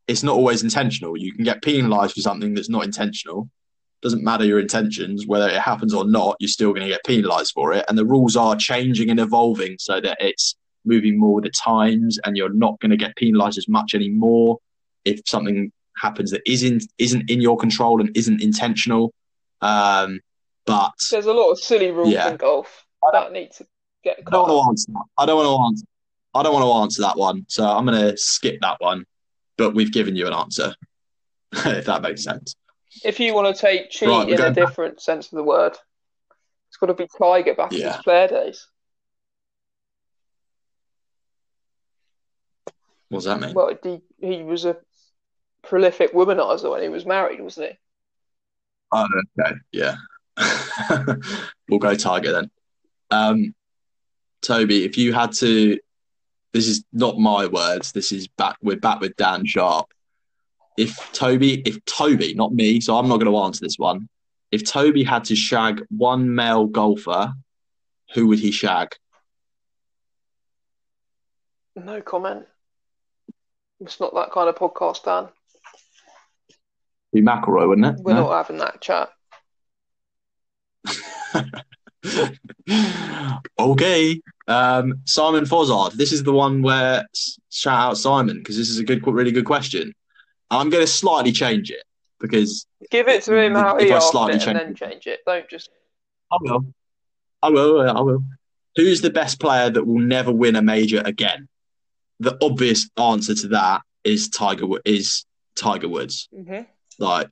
[0.06, 1.16] it's not always intentional.
[1.16, 3.48] You can get penalised for something that's not intentional.
[4.02, 7.52] Doesn't matter your intentions, whether it happens or not, you're still going to get penalised
[7.54, 7.84] for it.
[7.88, 10.54] And the rules are changing and evolving so that it's
[10.84, 14.58] moving more with the times, and you're not going to get penalised as much anymore
[15.04, 19.12] if something happens that isn't isn't in your control and isn't intentional.
[19.60, 20.20] Um,
[20.64, 22.30] but There's a lot of silly rules Yeah.
[22.30, 23.66] in golf that need to
[24.02, 24.92] get I don't want to answer.
[24.92, 25.04] That.
[25.18, 25.86] I don't want to answer.
[26.34, 27.46] I don't want to answer that one.
[27.48, 29.04] So I'm going to skip that one.
[29.56, 30.74] But we've given you an answer,
[31.52, 32.54] if that makes sense.
[33.04, 34.54] If you want to take cheat Right, in a back.
[34.54, 35.76] different sense of the word,
[36.68, 38.66] it's got to be Tiger back in his player days.
[43.08, 43.54] What does that mean?
[43.54, 44.76] Well, he, he was a
[45.62, 47.78] prolific womanizer when he was married, wasn't he?
[48.96, 49.06] Oh,
[49.38, 49.56] okay.
[49.72, 49.96] Yeah.
[51.68, 52.50] we'll go Tiger then.
[53.10, 53.54] Um,
[54.40, 55.78] Toby, if you had to,
[56.54, 57.92] this is not my words.
[57.92, 58.56] This is back.
[58.62, 59.92] We're back with Dan Sharp.
[60.78, 64.08] If Toby, if Toby, not me, so I'm not going to answer this one.
[64.50, 67.34] If Toby had to shag one male golfer,
[68.14, 68.94] who would he shag?
[71.74, 72.46] No comment.
[73.80, 75.28] It's not that kind of podcast, Dan.
[77.12, 78.02] Be McIlroy, wouldn't it?
[78.04, 78.24] We're No?
[78.24, 79.08] not having that chat.
[83.58, 84.20] okay.
[84.48, 85.92] Um, Simon Fozzard.
[85.94, 87.06] This is the one where
[87.50, 89.92] shout out Simon because this is a good, really good question.
[90.50, 91.82] I'm going to slightly change it
[92.20, 94.74] because Give it to him how If he I asked slightly it change and then
[94.74, 95.20] change it.
[95.26, 95.70] Don't just.
[96.30, 96.66] I will.
[97.42, 97.90] I will.
[97.90, 98.24] I will.
[98.76, 101.48] Who's the best player that will never win a major again?
[102.20, 104.66] The obvious answer to that is Tiger.
[104.84, 105.24] Is
[105.56, 106.28] Tiger Woods.
[106.34, 106.60] hmm
[106.98, 107.28] Like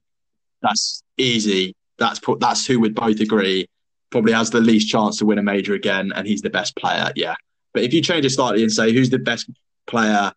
[0.63, 1.75] that's easy.
[1.99, 2.41] That's put.
[2.41, 3.67] That's who would both agree.
[4.11, 7.11] Probably has the least chance to win a major again, and he's the best player.
[7.17, 7.35] Yeah.
[7.73, 9.51] But if you change it slightly and say who's the best
[9.87, 10.33] player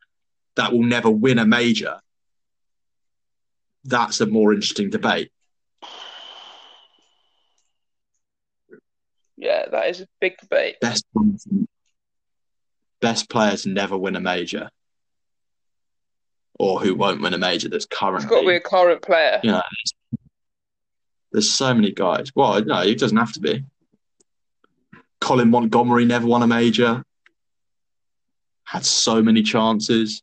[0.55, 1.99] that will never win a major,
[3.83, 5.31] that's a more interesting debate.
[9.37, 10.79] Yeah, that is a big debate.
[10.81, 11.05] Best
[12.99, 14.71] best players never win a major,
[16.59, 18.27] or who won't win a major that's It's currently.
[18.29, 19.39] got to be a current player.
[19.43, 20.19] you know, there's,
[21.31, 22.31] there's so many guys.
[22.35, 23.63] Well, no, it doesn't have to be.
[25.21, 27.03] Colin Montgomerie never won a major.
[28.63, 30.21] Had so many chances.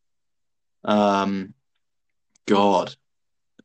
[0.84, 1.54] Um,
[2.46, 2.94] God,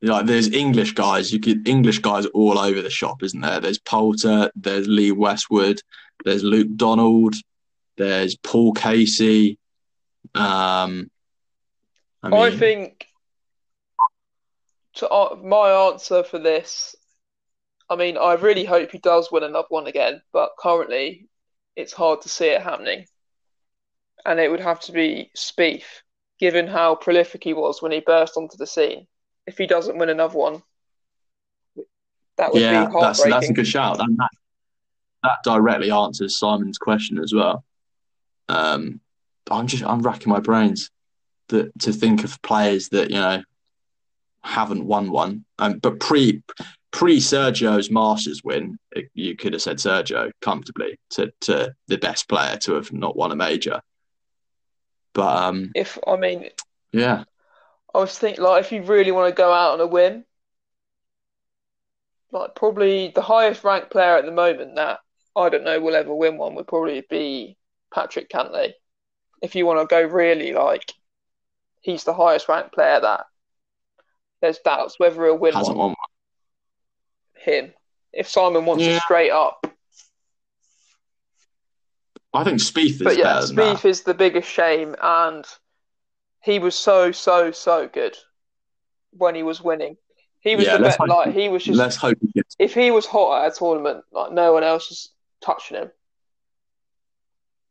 [0.01, 1.33] like there's English guys.
[1.33, 3.59] You could English guys all over the shop, isn't there?
[3.59, 4.51] There's Poulter.
[4.55, 5.81] There's Lee Westwood.
[6.23, 7.35] There's Luke Donald.
[7.97, 9.57] There's Paul Casey.
[10.33, 11.11] Um,
[12.23, 13.05] I I, think
[14.95, 16.95] to, uh, my answer for this,
[17.89, 21.29] I mean, I really hope he does win another one again, but currently
[21.75, 23.05] it's hard to see it happening.
[24.25, 26.01] And it would have to be Spieth,
[26.39, 29.07] given how prolific he was when he burst onto the scene.
[29.47, 30.61] If he doesn't win another one,
[32.37, 33.99] that would yeah, be that's that's a good shout.
[33.99, 34.29] And that
[35.23, 37.63] that directly answers Simon's question as well.
[38.49, 38.99] Um,
[39.49, 40.91] I'm just I'm racking my brains
[41.49, 43.43] that to think of players that you know
[44.43, 45.45] haven't won one.
[45.57, 46.41] Um, but pre
[46.91, 48.77] pre Sergio's Masters win,
[49.13, 53.31] you could have said Sergio comfortably to to the best player to have not won
[53.31, 53.81] a major.
[55.13, 56.49] But um, If I mean,
[56.91, 57.23] yeah,
[57.93, 60.25] I was thinking like if you really want to go out on a whim,
[62.31, 64.99] like probably the highest ranked player at the moment that
[65.35, 67.57] I don't know will ever win one would probably be
[67.93, 68.73] Patrick Cantlay.
[69.41, 70.93] If you want to go really like,
[71.81, 73.25] he's the highest ranked player that
[74.41, 75.87] there's doubts whether he'll win hasn't one.
[75.89, 77.43] won one.
[77.43, 77.73] Him.
[78.13, 78.97] If Simon wants Yeah.
[78.97, 79.65] a straight up,
[82.33, 83.47] I think Spieth is but yeah, better.
[83.53, 85.45] Spieth is the biggest shame, and
[86.43, 88.15] he was so so so good
[89.11, 89.97] when he was winning.
[90.41, 90.99] He was Yeah, the best.
[90.99, 92.55] hope- Like he was just Let's hope he gets.
[92.59, 95.09] if he was hot at a tournament, like no one else was
[95.41, 95.91] touching him.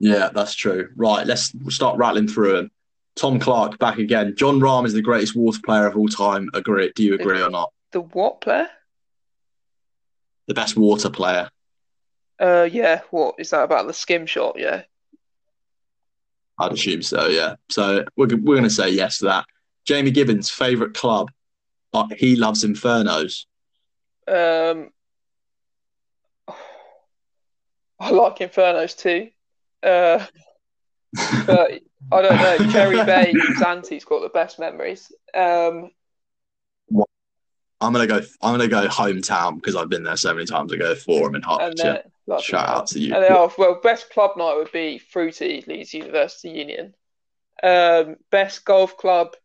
[0.00, 0.90] Yeah, that's true.
[0.96, 2.70] Right, let's start rattling through them.
[3.18, 4.34] Tom Clark back again.
[4.36, 6.48] Jon Rahm is the greatest water player of all time.
[6.54, 6.92] Agree?
[6.94, 7.72] Do you agree or not?
[7.90, 8.68] The what player?
[10.46, 11.50] The best water player.
[12.38, 13.00] Uh, yeah.
[13.10, 14.56] What is that about the skim shot?
[14.58, 14.82] Yeah.
[16.58, 17.26] I'd assume so.
[17.26, 17.56] Yeah.
[17.68, 19.46] So we're we're going to say yes to that.
[19.84, 21.30] Jamie Gibbons' favorite club.
[21.92, 23.46] Uh, he loves Infernos.
[24.28, 24.90] Um,
[27.98, 29.30] I like Infernos too.
[29.82, 30.24] Uh,
[31.46, 31.80] but
[32.12, 32.58] I don't know.
[32.72, 35.12] Cherry Bay, Zanti's got the best memories.
[35.34, 35.90] Um,
[37.80, 38.20] I'm gonna go.
[38.42, 40.72] I'm gonna go hometown because I've been there so many times.
[40.72, 42.02] I go Forum in and Hertfordshire.
[42.40, 43.14] Shout out to you.
[43.14, 46.94] And then, oh, well, best club night would be Fruity Leeds University Union.
[47.62, 49.36] Um, best golf club.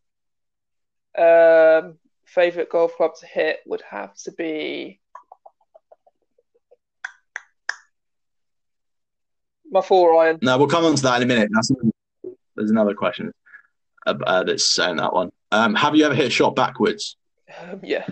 [1.15, 4.99] Um, favorite golf club to hit would have to be
[9.69, 10.39] my four iron.
[10.41, 11.49] No, we'll come on to that in a minute.
[11.53, 11.71] That's
[12.55, 13.31] there's another question
[14.05, 15.31] uh, uh, that's saying that one.
[15.51, 17.17] Um, have you ever hit a shot backwards?
[17.61, 18.05] Um, yeah,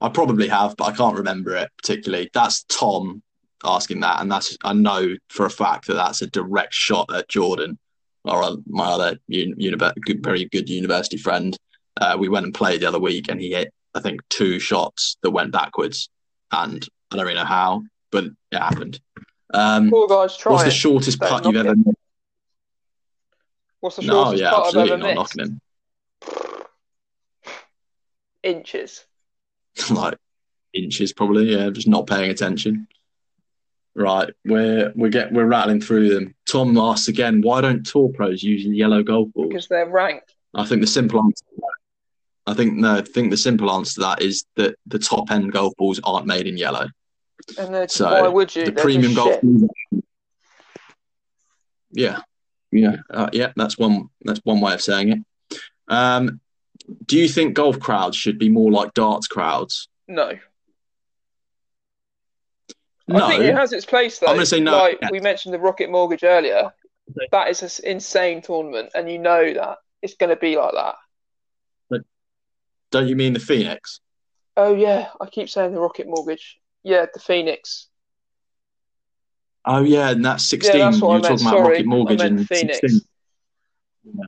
[0.00, 2.30] I probably have, but I can't remember it particularly.
[2.32, 3.22] That's Tom
[3.64, 7.28] asking that, and that's I know for a fact that that's a direct shot at
[7.28, 7.78] Jordan,
[8.24, 11.56] or my other un- univer- good, very good university friend.
[12.00, 15.16] Uh, we went and played the other week, and he hit I think two shots
[15.22, 16.08] that went backwards,
[16.52, 19.00] and I don't really know how, but it happened.
[19.52, 21.98] Um, poor guys try what's the shortest Don't putt you've ever missed?
[23.80, 25.36] What's the No, shortest yeah, putt I've absolutely ever not missed?
[25.36, 25.60] knocking
[26.56, 26.62] him.
[28.42, 29.04] Inches.
[29.90, 30.16] like
[30.72, 32.86] inches probably yeah just not paying attention
[33.94, 38.42] right we're we get we're rattling through them tom asks again why don't tour pros
[38.42, 40.34] use yellow golf balls because they're ranked.
[40.54, 43.94] i think the simple answer to that, i think no i think the simple answer
[43.94, 46.86] to that is that the top end golf balls aren't made in yellow
[47.58, 48.66] And they're, So, why would you?
[48.66, 50.04] the They're premium golf shit.
[51.92, 52.20] yeah
[52.72, 55.18] yeah uh, yeah that's one that's one way of saying it
[55.88, 56.40] um
[57.06, 60.38] do you think golf crowds should be more like darts crowds No.
[63.08, 64.28] No, I think it has its place though.
[64.28, 64.70] I'm gonna say no.
[64.76, 65.08] Like Yeah.
[65.10, 66.72] we mentioned the Rocket Mortgage earlier.
[67.32, 70.94] That is an insane tournament, and you know that it's going to be like that.
[72.92, 74.00] don't you mean the Phoenix?
[74.56, 76.59] Oh yeah, I keep saying the Rocket Mortgage.
[76.82, 77.88] Yeah, the Phoenix.
[79.66, 80.78] Oh yeah, and that's sixteen.
[80.78, 81.40] Yeah, that's what you I were meant.
[81.40, 82.80] talking about Sorry, Rocket Mortgage and Phoenix.
[82.80, 83.00] sixteen.
[84.04, 84.24] Yeah.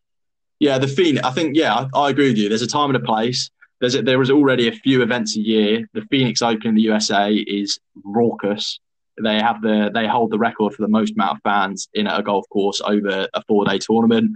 [0.60, 1.26] yeah, the Phoenix.
[1.26, 2.48] I think yeah, I, I agree with you.
[2.48, 3.50] There's a time and a place.
[3.80, 5.88] There's a, there is already a few events a year.
[5.94, 8.78] The Phoenix Open in the USA is raucous.
[9.22, 12.22] They have the they hold the record for the most amount of fans in a
[12.22, 14.32] golf course over a four day tournament.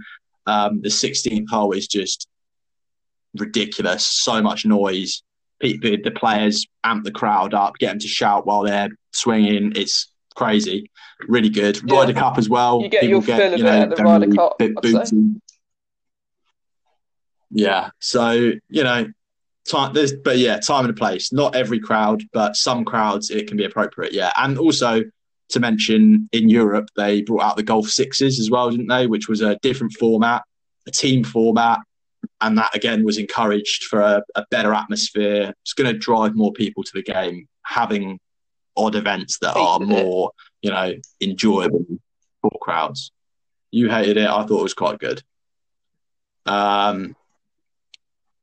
[0.47, 2.27] Um, the 16th hole is just
[3.35, 4.07] ridiculous.
[4.07, 5.21] So much noise.
[5.59, 9.73] People, the players amp the crowd up, get them to shout while they're swinging.
[9.75, 10.91] It's crazy,
[11.27, 11.79] really good.
[11.83, 11.95] Yeah.
[11.95, 12.81] Ryder Cup as well.
[12.81, 14.61] You get People your fill of you it know, at the Ryder Cup.
[17.49, 17.89] Yeah.
[17.99, 19.07] So you know,
[19.67, 19.93] time.
[19.93, 21.33] There's, but yeah, time and a place.
[21.33, 24.13] Not every crowd, but some crowds it can be appropriate.
[24.13, 25.03] Yeah, and also
[25.49, 29.07] to mention in Europe they brought out the golf sixes as well, didn't they?
[29.07, 30.43] Which was a different format,
[30.85, 31.79] a team format.
[32.41, 35.53] And that again was encouraged for a, a better atmosphere.
[35.63, 38.19] It's going to drive more people to the game, having
[38.75, 41.85] odd events that are more, you know, enjoyable
[42.41, 43.11] for crowds.
[43.71, 44.27] You hated it.
[44.29, 45.23] I thought it was quite good.
[46.45, 47.15] Um,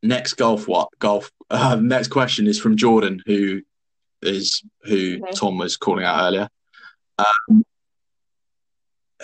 [0.03, 1.31] next golf, what golf?
[1.51, 3.61] Uh, next question is from Jordan, who
[4.23, 5.37] is who Mhm.
[5.39, 6.49] Tom was calling out earlier.
[7.19, 7.65] Um,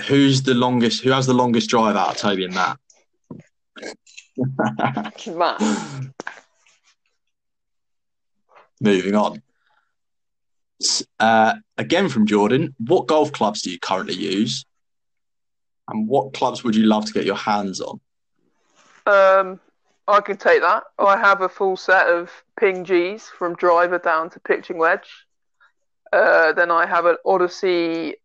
[0.06, 1.02] who's the longest?
[1.02, 2.78] Who has the longest drive out of Toby and Matt?
[5.26, 5.60] Matt.
[8.80, 9.42] Moving on.
[11.18, 14.64] Uh, again from Jordan, what golf clubs do you currently use?
[15.88, 18.00] And what clubs would you love to get your hands on?
[19.06, 19.60] Um,
[20.08, 20.84] I can take that.
[20.98, 25.26] I have a full set of ping Gs from driver down to pitching wedge.
[26.12, 28.16] Uh, then I have an Odyssey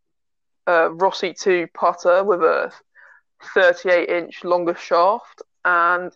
[0.68, 2.72] uh, Rossie 2 putter with a
[3.54, 5.42] 38 inch longer shaft.
[5.66, 6.16] And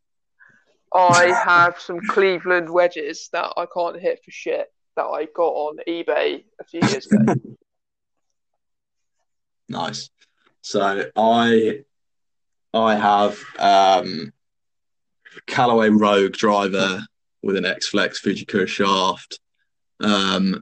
[0.93, 5.77] I have some Cleveland wedges that I can't hit for shit that I got on
[5.87, 7.35] eBay a few years ago.
[9.69, 10.09] Nice.
[10.61, 11.81] So I
[12.73, 14.33] I have um
[15.45, 17.05] Callaway Rogue driver
[17.43, 19.39] with an X Flex Fujikura shaft,
[19.99, 20.61] um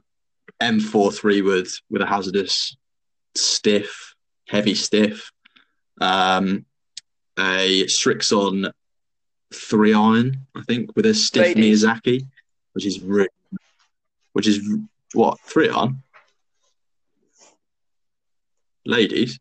[0.60, 2.76] M43 with with a HZRDUS
[3.34, 4.14] stiff,
[4.46, 5.30] heavy stiff,
[6.02, 6.66] um
[7.38, 8.70] a Srixon
[9.52, 11.84] three iron, I think, with a stiff Ladies.
[11.84, 12.26] Miyazaki,
[12.72, 13.28] which is re-
[14.32, 14.60] which is
[15.14, 16.02] what three iron.
[18.86, 19.38] Ladies,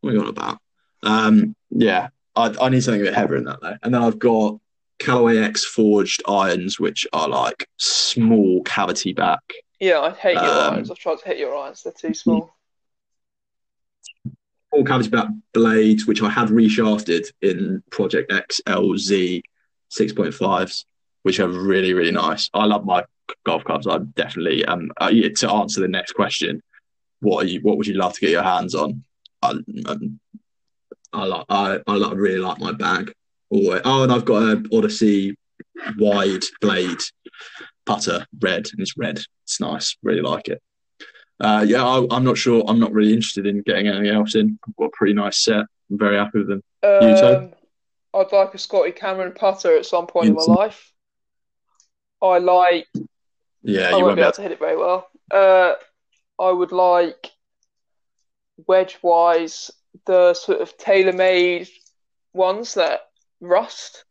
[0.00, 0.58] what are you on about?
[1.02, 3.76] Um, yeah, I, I need something a bit heavier than that though.
[3.82, 4.58] And then I've got
[4.98, 9.40] Callaway X forged irons, which are like small cavity back.
[9.80, 10.90] yeah, I hate your Um, irons.
[10.90, 12.54] I've tried to hit your irons, they're too small.
[14.78, 19.42] Small cavity back blades, which I had reshafted in Project X LZ
[19.90, 20.84] 6.5s,
[21.24, 22.48] which are really, really nice.
[22.54, 23.02] I love my
[23.44, 23.88] golf clubs.
[23.88, 26.62] I definitely um uh, yeah, to answer the next question,
[27.18, 29.02] what are you what would you love to get your hands on?
[29.42, 29.50] I,
[29.86, 30.20] um,
[31.12, 33.12] I like I, I like, really like my bag.
[33.50, 33.82] Always.
[33.84, 35.36] Oh, and I've got an Odyssey
[35.98, 37.00] wide blade
[37.84, 39.18] putter, red, and it's red.
[39.42, 39.96] It's nice.
[40.04, 40.62] Really like it.
[41.40, 42.64] Uh, yeah, I, I'm not sure.
[42.66, 44.58] I'm not really interested in getting anything else in.
[44.66, 45.60] I've got a pretty nice set.
[45.90, 46.62] I'm very happy with them.
[46.82, 47.36] You, Toad?
[47.36, 47.50] Um,
[48.14, 50.92] I'd like a Scotty Cameron putter at some point in my life.
[52.22, 52.86] I like.
[53.62, 55.06] Yeah, I you won't be able to hit it very well.
[55.30, 55.74] Uh,
[56.40, 57.30] I would like
[58.66, 59.70] wedge wise
[60.06, 61.68] the sort of TaylorMade
[62.32, 63.00] ones that
[63.40, 64.04] rust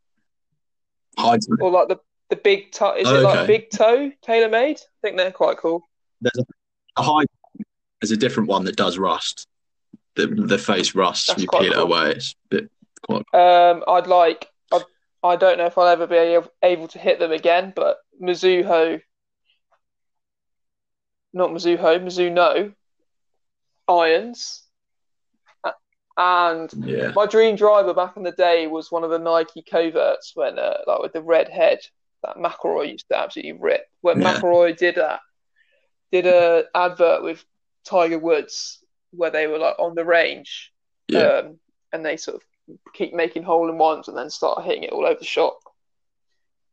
[1.18, 1.40] hide.
[1.60, 1.98] or like the
[2.30, 2.94] the big toe.
[2.96, 3.48] Is it Oh, like okay.
[3.48, 4.80] big toe TaylorMade?
[4.80, 5.82] I think they're quite cool.
[6.22, 6.44] There's a,
[6.98, 7.28] a hide.
[8.02, 9.48] There's a different one that does rust.
[10.16, 11.28] The the face rusts.
[11.28, 12.12] That's you peel it away.
[12.12, 12.72] It's a bit
[13.06, 13.24] quite.
[13.34, 14.48] Um, I'd like.
[14.72, 14.82] I,
[15.24, 19.02] I don't know if I'll ever be able, able to hit them again, but Mizuho,
[21.34, 22.74] not Mizuho, Mizuno
[23.88, 24.64] irons,
[26.18, 27.12] and Yeah.
[27.16, 30.80] my dream driver back in the day was one of the Nike coverts when, uh,
[30.88, 31.80] like with the red head
[32.24, 33.86] that McIlroy used to absolutely rip.
[34.02, 34.40] When Yeah.
[34.40, 35.22] McIlroy did that,
[36.12, 37.44] did a advert with
[37.86, 38.80] Tiger Woods
[39.12, 40.72] where they were like on the range,
[41.08, 41.20] Yeah.
[41.20, 41.60] um,
[41.94, 45.06] and they sort of keep making hole in ones and then start hitting it all
[45.06, 45.60] over the shop.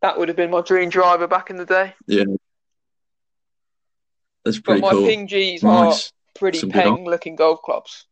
[0.03, 1.95] That would have been my dream driver back in the day.
[2.07, 2.25] Yeah.
[4.45, 5.07] That's pretty But my cool.
[5.07, 5.95] Ping Gs are
[6.35, 8.07] pretty Some peng looking golf clubs.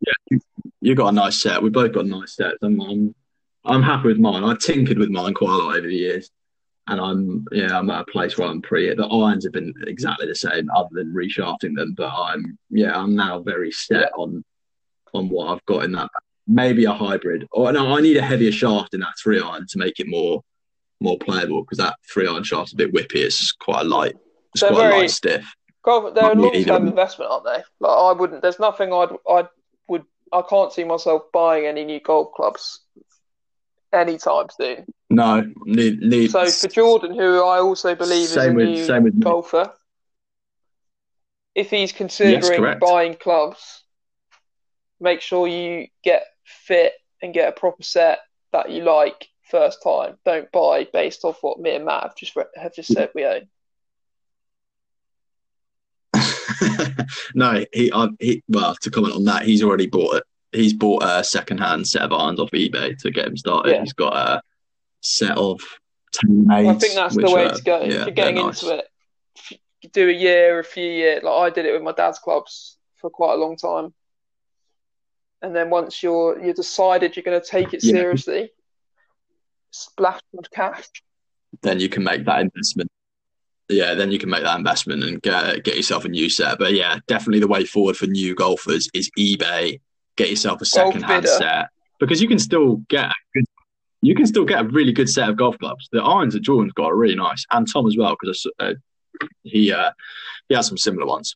[0.00, 0.38] Yeah,
[0.80, 1.62] you got a nice set.
[1.62, 2.56] We both got a nice sets.
[2.62, 3.14] I'm, I'm
[3.64, 4.44] I'm happy with mine.
[4.44, 6.30] I tinkered with mine quite a lot over the years.
[6.88, 8.94] And I'm yeah I'm at a place where I'm pretty.
[8.94, 11.94] The irons have been exactly the same, other than reshafting them.
[11.96, 14.44] But I'm yeah I'm now very set on
[15.14, 16.10] on what I've got in that.
[16.48, 19.78] Maybe a hybrid, or no, I need a heavier shaft in that three iron to
[19.78, 20.42] make it more
[21.00, 23.16] more playable because that three iron shaft's a bit whippy.
[23.16, 24.14] It's quite a light,
[24.54, 25.44] it's They're quite very- light stiff.
[25.84, 27.62] God, they're a long term investment, aren't they?
[27.80, 28.42] Like I wouldn't.
[28.42, 29.44] There's nothing I'd I
[29.88, 30.04] would.
[30.32, 32.80] I can't see myself buying any new golf clubs
[33.92, 34.86] anytime soon.
[35.10, 36.30] No, need need.
[36.30, 39.20] So for Jordan, who I also believe is a with- new same with me.
[39.20, 39.72] golfer,
[41.54, 42.80] if he's considering correct.
[42.80, 43.82] buying clubs,
[45.00, 48.18] make sure you get fit and get a proper set
[48.52, 50.16] that you like first time.
[50.24, 53.24] Don't buy based off what me and Matt have just re- have just said we
[53.24, 53.48] own.
[57.34, 58.42] no, he, I, he.
[58.48, 60.24] Well, to comment on that, he's already bought it.
[60.56, 63.72] He's bought a second-hand set of irons off eBay to get him started.
[63.72, 63.80] Yeah.
[63.82, 64.42] He's got a
[65.00, 65.60] set of
[66.16, 66.68] TaylorMades.
[66.70, 67.80] I think that's the way are- to go.
[67.80, 68.62] yeah, if you're getting nice.
[68.62, 68.86] into it,
[69.82, 71.22] you do a year, a few years.
[71.22, 73.92] Like I did it with my dad's clubs for quite a long time,
[75.42, 77.92] and then once you're you decided you're going to take it Yeah.
[77.92, 78.50] seriously,
[79.70, 80.88] splash some cash.
[81.62, 82.90] Then you can make that investment.
[83.68, 86.58] Yeah, then you can make that investment and get get yourself a new set.
[86.58, 89.80] But yeah, definitely the way forward for new golfers is eBay.
[90.16, 91.68] Get yourself a second-hand set
[92.00, 93.40] because you can still get a.
[94.02, 95.88] You can still get a really good set of golf clubs.
[95.90, 98.74] The irons that Jordan's got are really nice, and Tom as well because uh,
[99.42, 99.90] he uh,
[100.48, 101.34] he has some similar ones.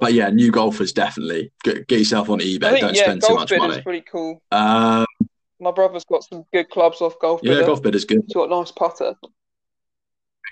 [0.00, 2.70] But yeah, new golfers definitely get, get yourself on eBay.
[2.70, 3.76] Think Don't yeah, spend too much money.
[3.76, 4.42] is pretty cool.
[4.50, 5.06] Um,
[5.60, 8.22] My brother's got some good clubs off golf yeah, golf bid is good.
[8.26, 9.14] He's got a nice putter.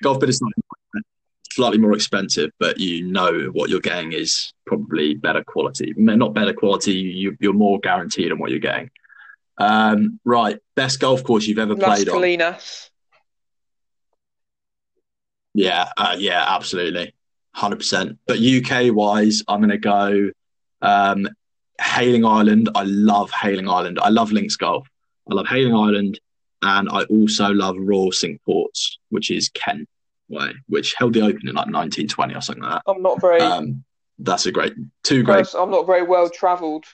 [0.03, 0.63] golf bid is slightly,
[1.55, 5.93] slightly more expensive, but you know what you're getting is probably better quality.
[5.97, 8.91] Not better quality, you, you're more guaranteed on what you're getting.
[9.59, 12.17] Um, right, best golf course you've ever Las played on?
[12.17, 12.91] Colinas.
[15.55, 17.15] Yeah, uh, yeah, absolutely,
[17.55, 18.19] hundred percent.
[18.27, 20.31] But UK wise, I'm going to go
[20.81, 21.29] um,
[21.81, 22.71] Hayling Island.
[22.75, 23.99] I love Hayling Island.
[24.01, 24.89] I love Links Golf.
[25.31, 26.19] I love Hayling Island,
[26.63, 29.89] and I also love Royal Cinque Ports, which is Kent
[30.33, 32.91] way, which held the Open in like 1920 or something like that.
[32.91, 33.41] I'm not very.
[33.41, 33.85] Um,
[34.19, 35.47] that's a great, two great.
[35.57, 36.85] I'm not very well travelled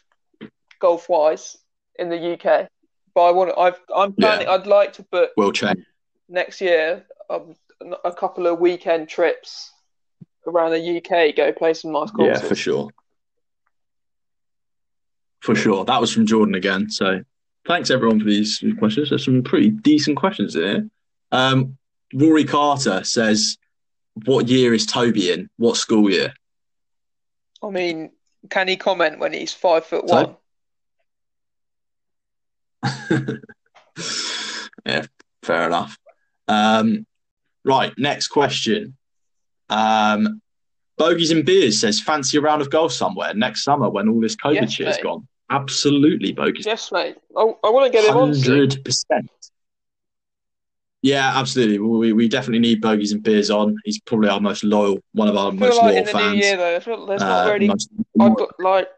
[0.81, 1.57] golf wise
[1.99, 2.69] in the UK,
[3.15, 3.53] but I want.
[3.59, 4.49] I've, I'm planning.
[4.49, 5.85] I'd like to book Will change.
[6.29, 7.55] next year um,
[8.05, 9.73] a couple of weekend trips
[10.47, 11.37] around the UK.
[11.37, 12.91] Go play some nice Yeah, for sure.
[15.41, 15.85] For sure.
[15.85, 16.91] That was from Jordan again.
[16.91, 17.23] So
[17.67, 19.11] thanks everyone for these questions.
[19.11, 20.89] There's some pretty decent questions here.
[21.31, 21.78] Um,
[22.15, 23.57] Rory Carter says,
[24.25, 25.51] "What year is Toby in?
[25.57, 26.35] What school year?"
[27.63, 28.11] I mean,
[28.51, 30.37] can he comment when he's five foot one?
[34.87, 35.05] yeah,
[35.43, 35.99] fair enough.
[36.47, 37.07] Um,
[37.65, 38.97] right, next question.
[39.69, 40.41] Um,
[40.97, 44.37] Bogies and Beers says, fancy a round of golf somewhere next summer when all this
[44.37, 45.27] COVID yes, shit's gone.
[45.51, 46.67] Absolutely, Bogies.
[46.67, 47.17] Yes, mate.
[47.37, 48.11] I, I want to get 100%.
[48.11, 48.33] him on.
[48.33, 49.29] 100%.
[51.03, 51.79] Yeah, absolutely.
[51.79, 53.77] We, we definitely need bogeys and beers on.
[53.85, 56.35] He's probably our most loyal, one of our most like loyal in the fans.
[56.35, 57.69] new year though, I feel there's not Uh, really.
[57.69, 57.91] most-
[58.21, 58.89] I'd like.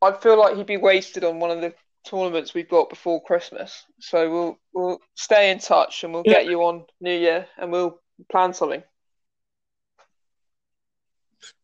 [0.00, 1.74] I feel like he'd be wasted on one of the
[2.06, 3.84] tournaments we've got before Christmas.
[4.00, 6.32] So we'll we'll stay in touch and we'll Yeah.
[6.34, 8.00] get you on New Year and we'll
[8.30, 8.82] plan something.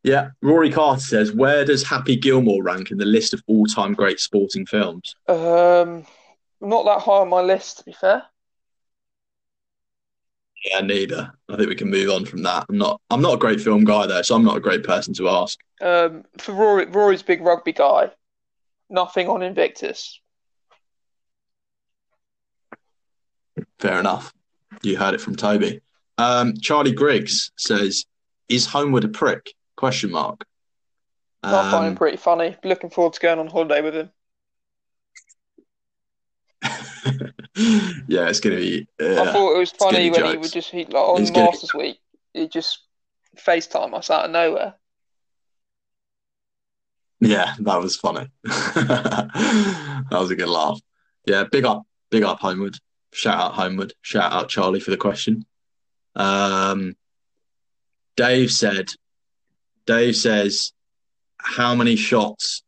[0.03, 4.21] yeah, Rory Carter says, "Where does Happy Gilmore rank in the list of all-time great
[4.21, 6.07] sporting films?" Um,
[6.61, 8.25] not that high on my list, to be fair.
[10.65, 11.33] Yeah, neither.
[11.49, 12.67] I think we can move on from that.
[12.69, 13.01] I'm not.
[13.11, 15.59] I'm not a great film guy though, so I'm not a great person to ask.
[15.81, 18.11] Um, for Rory, Rory's big rugby guy.
[18.91, 20.21] Nothing on Invictus.
[23.79, 24.33] Fair enough.
[24.83, 25.81] You heard it from Toby.
[26.19, 28.05] Um, Charlie Griggs says,
[28.49, 30.45] "Is Homewood a prick?" Question mark.
[31.43, 32.57] I find him Um, pretty funny.
[32.63, 34.11] Looking forward to going on holiday with him.
[38.09, 38.87] yeah, it's gonna be.
[39.01, 41.47] I Uh, thought it was funny when he would just he, like on It's gonna
[41.47, 41.99] Masters Week,
[42.35, 42.81] he just
[43.37, 44.75] FaceTime us out of nowhere.
[47.21, 48.29] yeah, that was funny.
[48.45, 50.81] that was a good laugh.
[51.27, 52.77] Yeah, big up, big up Homewood.
[53.13, 53.93] Shout out Homewood.
[54.03, 55.45] Shout out Charlie for the question.
[56.17, 56.97] Um,
[58.17, 58.89] Dave said,
[59.87, 60.73] Dave says,
[61.39, 62.63] how many shots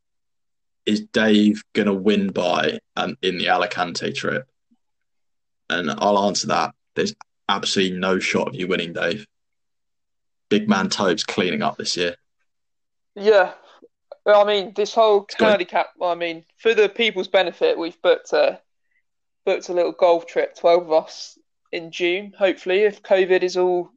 [0.86, 4.48] is Dave gonna win by um, in the Alicante trip?
[5.70, 6.74] And I'll answer that.
[6.94, 7.14] There's
[7.48, 9.26] absolutely no shot of you winning, Dave.
[10.48, 12.16] Big man Tobe's cleaning up this year.
[13.14, 13.52] Yeah,
[14.24, 15.88] well, I mean, this whole handicap.
[16.00, 18.60] I mean, for the people's benefit, we've booked a
[19.44, 20.56] booked a little golf trip.
[20.56, 21.38] Twelve of us
[21.72, 23.90] in June, hopefully, if COVID is all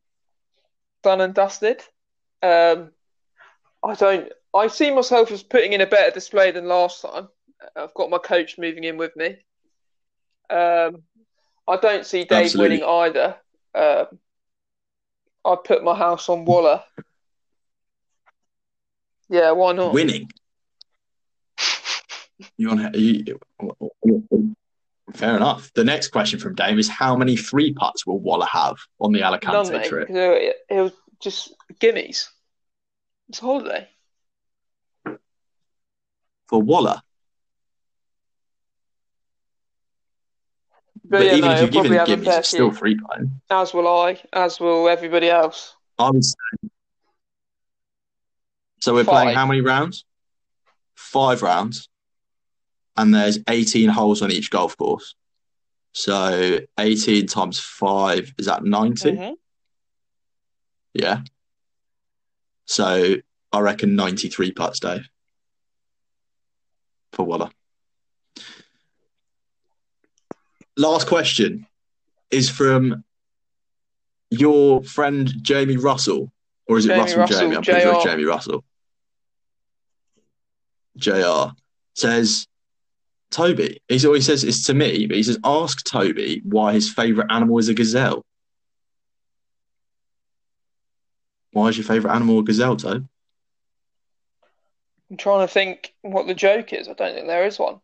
[1.03, 1.81] done and dusted.
[2.41, 2.91] Um,
[3.83, 4.31] I don't.
[4.55, 7.27] I see myself as putting in a better display than last time.
[7.75, 9.37] I've got my coach moving in with me.
[10.49, 11.03] Um,
[11.67, 12.77] I don't see Dave Absolutely.
[12.77, 13.35] winning either.
[13.73, 14.19] Um,
[15.43, 16.83] I put my house on Waller.
[19.29, 19.93] Yeah, why not?
[19.93, 20.29] Winning.
[22.57, 23.39] You want you,
[25.13, 25.71] Fair enough.
[25.73, 29.19] The next question from Dave is how many free putts will Waller have on the
[29.19, 29.85] None, Alicante mate.
[29.87, 30.09] trip?
[30.09, 30.91] It, it was
[31.21, 32.27] just gimmies.
[33.29, 33.87] It's a holiday.
[36.47, 37.01] For Waller?
[41.03, 42.71] But, But yeah, even no, if you give him have a gimmies, fair it's still
[42.71, 43.41] free putting.
[43.49, 45.75] As will I, as will everybody else.
[45.99, 46.35] I would say.
[48.81, 49.23] So we're Five.
[49.23, 50.05] playing how many rounds?
[50.95, 51.89] Five rounds.
[52.97, 55.15] And there's 18 holes on each golf course.
[55.91, 59.11] So 18 times five is that 90?
[59.11, 59.35] Mhm.
[60.93, 61.21] Yeah.
[62.65, 63.15] So
[63.51, 65.07] I reckon 93 putts, Dave.
[67.15, 67.49] For Waller.
[70.75, 71.65] Last question
[72.29, 73.05] is from
[74.29, 76.31] your friend Jamie Russell.
[76.67, 77.55] Or is it Jamie Russell, Russell, Jamie?
[77.55, 78.65] I'm pretty sure it's Jamie Russell.
[80.97, 81.55] JR
[81.93, 82.47] says,
[83.31, 87.31] Toby, he's always says it's to me, but he says, ask Toby why his favourite
[87.31, 88.25] animal is a gazelle.
[91.51, 93.05] Why is your favourite animal a gazelle, Toby?
[95.15, 96.89] I'm trying to think what the joke is.
[96.89, 97.79] I don't think there is one.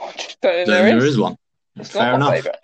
[0.00, 1.02] I don't think there there is.
[1.02, 1.36] is one.
[1.74, 2.30] It's Fair enough.
[2.30, 2.58] favourite.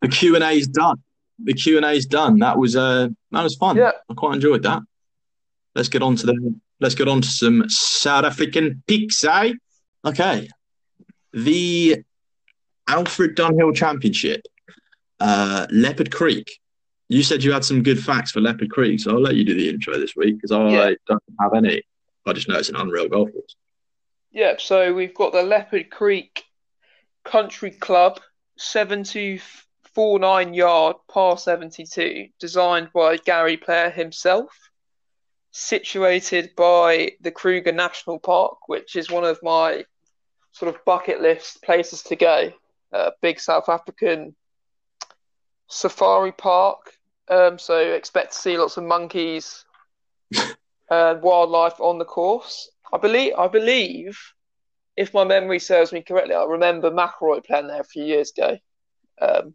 [0.00, 1.02] The Q and A is done.
[1.44, 2.38] The Q and A is done.
[2.38, 3.76] That was uh that was fun.
[3.76, 3.92] Yeah.
[4.08, 4.84] I quite enjoyed that.
[5.74, 9.52] Let's get on to the let's get on to some South African picks, eh?
[10.02, 10.48] Okay.
[11.34, 11.98] The
[12.88, 14.46] Alfred Dunhill Championship,
[15.20, 16.58] uh, Leopard Creek.
[17.08, 19.54] You said you had some good facts for Leopard Creek, so I'll let you do
[19.54, 20.94] the intro this week because I Yeah.
[21.06, 21.82] don't have any.
[22.26, 23.54] I just know it's an unreal golf course.
[24.32, 26.44] Yeah, so we've got the Leopard Creek
[27.24, 28.20] Country Club,
[28.56, 34.70] 7249 yard par 72, designed by Gary Player himself,
[35.52, 39.84] situated by the Kruger National Park, which is one of my
[40.52, 42.52] sort of bucket list places to go.
[42.92, 44.34] Uh, big South African
[45.68, 46.92] safari park,
[47.28, 49.64] um, so expect to see lots of monkeys
[50.90, 52.70] and wildlife on the course.
[52.92, 54.18] I believe, I believe,
[54.96, 58.58] if my memory serves me correctly, I remember McIlroy playing there a few years ago.
[59.20, 59.54] Um,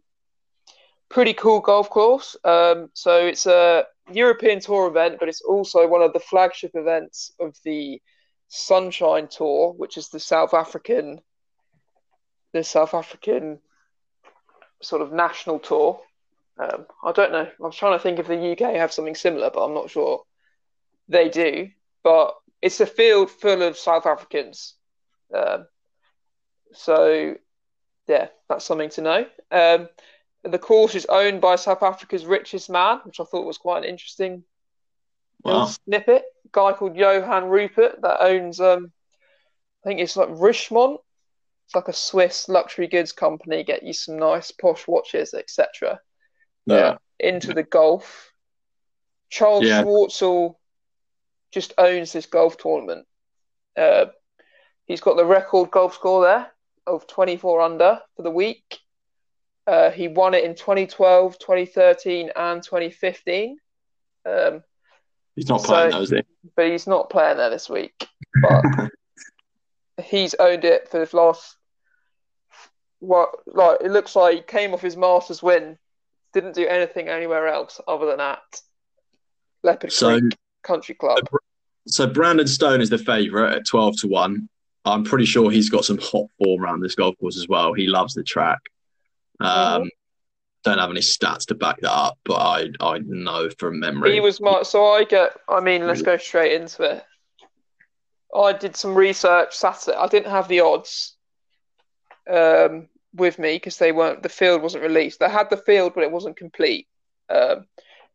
[1.08, 2.36] pretty cool golf course.
[2.44, 7.32] Um, so it's a European Tour event, but it's also one of the flagship events
[7.40, 8.00] of the
[8.48, 11.20] Sunshine Tour, which is the South African,
[12.52, 13.60] the South African
[14.82, 16.00] sort of national tour.
[16.58, 17.46] Um, I don't know.
[17.46, 20.22] I was trying to think if the UK have something similar, but I'm not sure
[21.08, 21.68] they do.
[22.02, 24.74] But it's a field full of South Africans.
[25.34, 25.66] Um,
[26.72, 27.34] so,
[28.06, 29.26] yeah, that's something to know.
[29.50, 29.88] Um,
[30.44, 33.90] the course is owned by South Africa's richest man, which I thought was quite an
[33.90, 34.44] interesting
[35.44, 35.64] Wow.
[35.64, 36.24] snippet.
[36.52, 38.92] guy called Johann Rupert that owns, um,
[39.84, 40.98] I think it's like Richemont.
[41.66, 43.64] It's like a Swiss luxury goods company.
[43.64, 46.00] Get you some nice posh watches, etc.
[46.66, 46.96] Yeah.
[47.18, 48.32] Into the golf.
[49.30, 49.82] Charles Yeah.
[49.82, 50.56] Schwartzel
[51.52, 53.06] just owns this golf tournament.
[53.76, 54.06] Uh,
[54.86, 56.50] he's got the record golf score there
[56.86, 58.78] of 24 under for the week.
[59.66, 63.56] Uh, he won it in 2012, 2013, and 2015.
[64.26, 64.62] Um,
[65.36, 66.22] He's not So- playing those, is
[66.56, 67.94] but he's not playing there this week.
[68.42, 68.62] But
[70.04, 71.56] he's owned it for the last.
[72.98, 75.78] What like it looks like he came off his Masters win,
[76.32, 78.60] didn't do anything anywhere else other than at
[79.62, 81.18] Leopard So- Creek Country Club.
[81.88, 84.48] So Brandon Stone is the favourite at twelve to one.
[84.84, 87.72] I'm pretty sure he's got some hot form around this golf course as well.
[87.72, 88.58] He loves the track.
[89.40, 89.90] Um,
[90.64, 94.12] Don't have any stats to back that up, but I I know from memory.
[94.12, 95.36] He was my so I get.
[95.48, 97.04] I mean, let's go straight into it.
[98.34, 99.96] I did some research Saturday.
[99.96, 101.16] I didn't have the odds
[102.30, 104.22] um, with me because they weren't.
[104.22, 105.20] The field wasn't released.
[105.20, 106.86] They had the field, but it wasn't complete.
[107.28, 107.66] Um,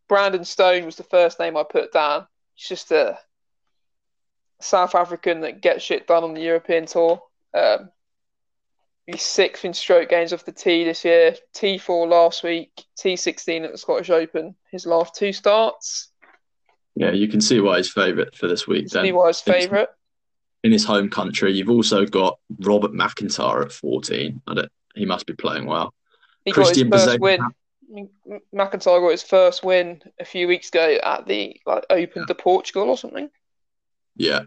[0.09, 2.27] Brandon Stone was the first name I put down.
[2.55, 3.17] He's just a
[4.59, 7.21] South African that gets shit done on the European tour.
[7.53, 7.89] Um,
[9.05, 11.35] he's sixth in stroke gains off the tee this year.
[11.55, 12.71] T4 last week.
[12.99, 14.55] T16 at the Scottish Open.
[14.71, 16.09] His last two starts.
[16.95, 18.89] yeah, you can see why he's favourite for this week.
[18.89, 19.65] Then He was Thanks.
[19.65, 19.89] favourite.
[20.63, 24.41] in his home country, you've also got Robert McIntyre at 14.
[24.47, 25.93] I don't he must be playing well.
[26.45, 27.41] He got his Christian first win.
[28.53, 32.89] McIntyre got his first win a few weeks ago at the like Open to Portugal
[32.89, 33.29] or something.
[34.15, 34.41] Yeah.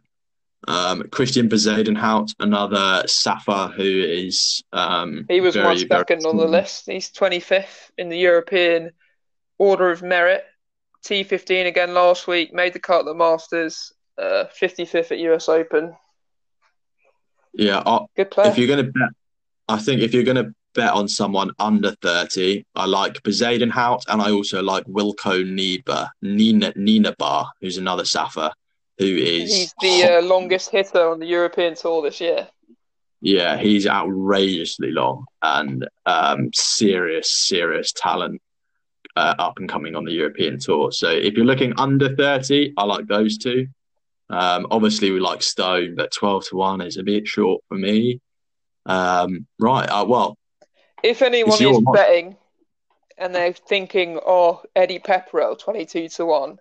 [0.69, 6.37] Um, Christiaan Bezuidenhout, another Safa who is um, He was my very, very second on
[6.37, 6.85] the list.
[6.87, 8.91] He's 25th in the European
[9.57, 10.45] Order of Merit.
[11.05, 15.97] T15 again last week, made the cut at the Masters, uh, 55th at US Open.
[17.55, 18.51] Yeah, I, Good player.
[18.51, 19.09] if you're going to bet,
[19.70, 24.20] I think if you're going to bet on someone under 30, I like Bezuidenhout and
[24.20, 28.52] I also like Wilco Nieba, Nina, Nina Bar, who's another Safa
[28.98, 29.55] who is.
[29.55, 32.48] He's the uh, longest hitter on the European Tour this year.
[33.20, 38.40] Yeah, he's outrageously long and um, serious, serious talent
[39.14, 40.90] uh, up and coming on the European tour.
[40.90, 43.68] So if you're looking under 30, I like those two.
[44.30, 48.20] Um, obviously, we like Stone, but 12 to 1 is a bit short for me.
[48.91, 49.87] Um, right.
[49.87, 50.37] Uh, well,
[51.03, 51.85] If anyone is money.
[51.95, 52.37] betting
[53.19, 56.59] and they're thinking, oh, Eddie Pepperell, 22 to 1,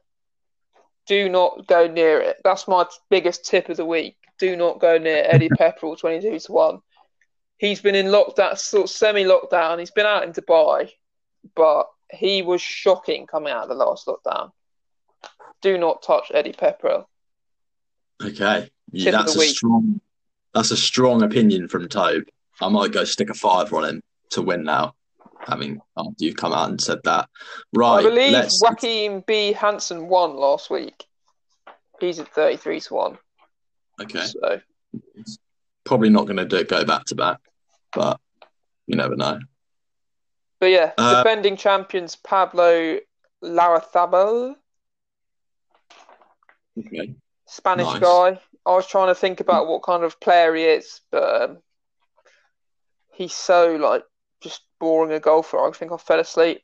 [1.08, 2.38] do not go near it.
[2.44, 4.16] That's my biggest tip of the week.
[4.38, 6.80] Do not go near Eddie Pepperell, 22 to 1.
[7.58, 9.80] He's been in lockdown, sort of semi lockdown.
[9.80, 10.90] He's been out in Dubai,
[11.56, 14.52] but he was shocking coming out of the last lockdown.
[15.62, 17.06] Do not touch Eddie Pepperell.
[18.24, 18.70] okay.
[18.92, 19.56] Yeah, that's a week.
[19.56, 20.00] strong
[20.54, 22.24] that's a strong opinion from Tobe.
[22.62, 24.02] I might go stick a five on him
[24.32, 24.94] to win now.
[25.48, 27.30] Having after you've come out and said that.
[27.74, 28.00] Right.
[28.00, 29.54] I believe let's Joachim B.
[29.54, 31.06] Hansen won last week.
[32.02, 33.18] He's at 33 to 1.
[34.02, 34.26] okay.
[34.26, 34.62] So.
[35.86, 37.40] Probably not gonna do it go back to back,
[37.94, 38.20] but
[38.86, 39.40] you never know.
[40.60, 43.00] But yeah, Uh, defending champions Pablo
[43.44, 44.56] Larrazabal,
[46.78, 47.16] Okay.
[47.48, 48.00] Spanish Nice.
[48.00, 48.40] guy.
[48.70, 51.58] I was trying to think about what kind of player he is, but um,
[53.12, 54.04] he's so like
[54.42, 55.58] just boring a golfer.
[55.58, 56.62] I think I fell asleep.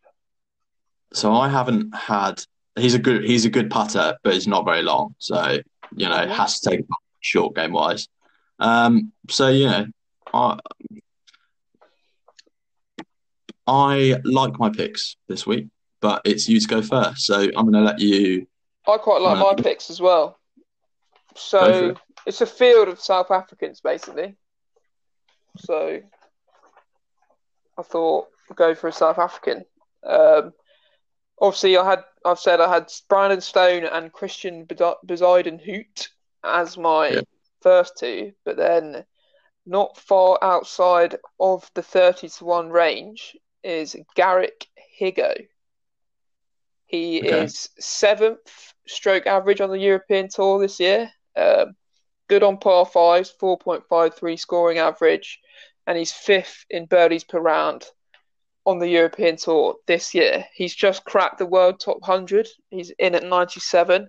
[1.14, 2.44] So I haven't had.
[2.76, 3.24] He's a good.
[3.24, 5.16] He's a good putter, but he's not very long.
[5.18, 5.58] So
[5.96, 6.30] you know, Mhm.
[6.30, 6.84] has to take a
[7.22, 8.08] short game wise.
[8.60, 9.12] Um.
[9.32, 9.88] So you know,
[10.32, 10.60] I
[13.66, 15.70] I like my picks this week,
[16.02, 17.26] but it's you to go first.
[17.26, 18.46] So I'm going to let you.
[18.88, 20.38] I quite like Uh, my picks as well.
[21.36, 21.98] So it.
[22.26, 24.36] it's a field of South Africans basically.
[25.58, 26.00] So
[27.78, 29.66] I thought I'd go for a South African.
[30.04, 30.54] Um,
[31.40, 36.08] obviously, I had I've said I had Brandon Stone and Christiaan Bezuidenhout
[36.44, 37.22] as my Yeah.
[37.62, 39.06] first two, but then
[39.66, 44.68] not far outside of the thirty to one range is Garrick
[45.00, 45.48] Higgo.
[46.86, 47.46] He Okay.
[47.46, 51.12] is seventh stroke average on the European Tour this year.
[51.36, 51.76] Um,
[52.28, 55.40] good on par fives, 4.53 scoring average,
[55.88, 57.86] and he's fifth in birdies per round
[58.66, 60.46] on the European Tour this year.
[60.54, 62.48] He's just cracked the world top 100.
[62.70, 64.08] He's in at 97,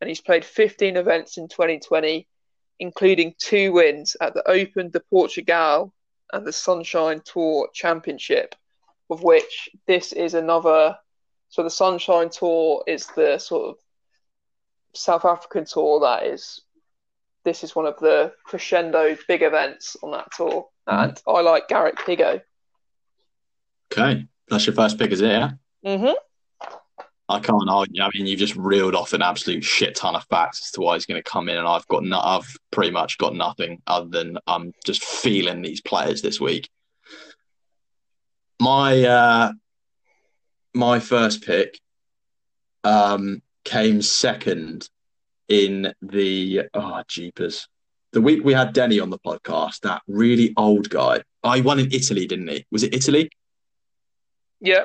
[0.00, 2.26] and he's played 15 events in 2020,
[2.80, 5.94] including two wins at the Open de Portugal
[6.32, 8.54] and the Sunshine Tour Championship,
[9.08, 10.96] of which this is another.
[11.50, 13.76] So the Sunshine Tour is the sort of
[14.94, 16.60] South African tour that is.
[17.44, 21.98] This is one of the crescendo big events on that tour, and I like Garrick
[21.98, 22.40] Higgo.
[23.92, 25.28] Okay, that's your first pick, is it?
[25.28, 25.50] Yeah.
[25.84, 26.12] hmm
[27.28, 28.02] I can't argue.
[28.02, 30.94] I mean, you've just reeled off an absolute shit ton of facts as to why
[30.94, 34.08] he's going to come in, and I've got no, I've pretty much got nothing other
[34.08, 36.68] than I'm just feeling these players this week.
[38.60, 39.52] My uh,
[40.74, 41.78] my first pick
[42.84, 44.88] um, came second
[45.48, 47.68] in the oh jeepers.
[48.12, 51.22] The week we had Denny on the podcast, that really old guy.
[51.42, 52.66] I won in Italy, didn't he?
[52.70, 53.30] Was it Italy?
[54.60, 54.84] Yeah.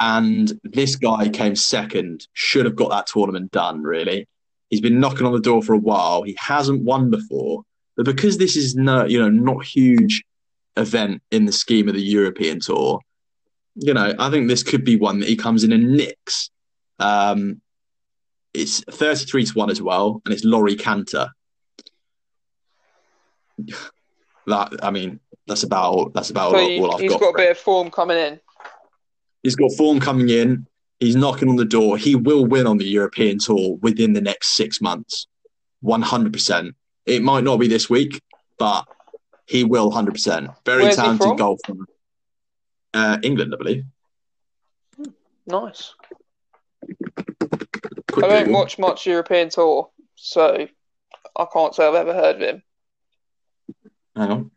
[0.00, 2.26] and this guy came second.
[2.32, 3.82] Should have got that tournament done.
[3.82, 4.26] Really,
[4.70, 6.22] he's been knocking on the door for a while.
[6.22, 7.62] He hasn't won before,
[7.96, 10.22] but because this is no, you know, not huge
[10.76, 13.00] event in the scheme of the European Tour,
[13.76, 16.50] you know, I think this could be one that he comes in and nicks.
[16.98, 17.60] Um,
[18.54, 21.28] it's thirty-three to one as well, and it's Laurie Canter.
[24.48, 25.18] That I mean,
[25.48, 27.00] that's about that's about So all, I've got.
[27.00, 27.20] he's got.
[27.20, 28.38] got a bit of form coming in.
[29.42, 30.68] He's got form coming in.
[31.00, 31.98] He's knocking on the door.
[31.98, 35.26] He will win on the European Tour within the next six months.
[35.84, 36.72] 100%.
[37.06, 38.22] It might not be this week,
[38.58, 38.86] but
[39.46, 40.54] he will 100%.
[40.64, 41.74] Very Where's talented golfer.
[42.94, 43.84] Uh, England, I believe.
[45.46, 45.94] Nice.
[48.12, 50.66] Quick I don't watch much European tour, so
[51.36, 52.62] I can't say I've ever heard of him.
[54.14, 54.50] Hang on.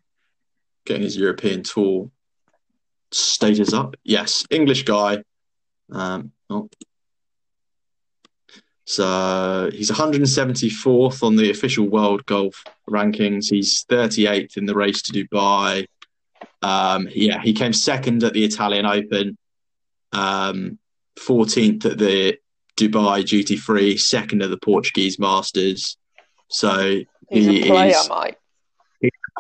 [0.85, 2.09] getting his European tour
[3.11, 3.95] status up.
[4.03, 5.23] Yes, English guy.
[5.91, 6.69] Um, oh.
[8.85, 13.49] So he's 174th on the official world golf rankings.
[13.49, 15.85] He's 38th in the race to Dubai.
[16.61, 19.37] Um, yeah, he came second at the Italian Open,
[20.11, 20.79] um,
[21.27, 22.37] 14th at the
[22.77, 25.97] Dubai Duty Free, second at the Portuguese Masters.
[26.49, 28.35] So He's he a player, is mate.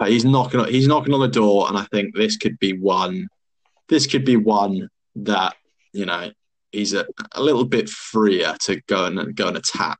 [0.05, 3.27] he's knocking on, he's knocking on the door, and I think this could be one.
[3.87, 5.55] This could be one that
[5.93, 6.29] you know
[6.71, 9.99] he's a, a little bit freer to go and go and attack.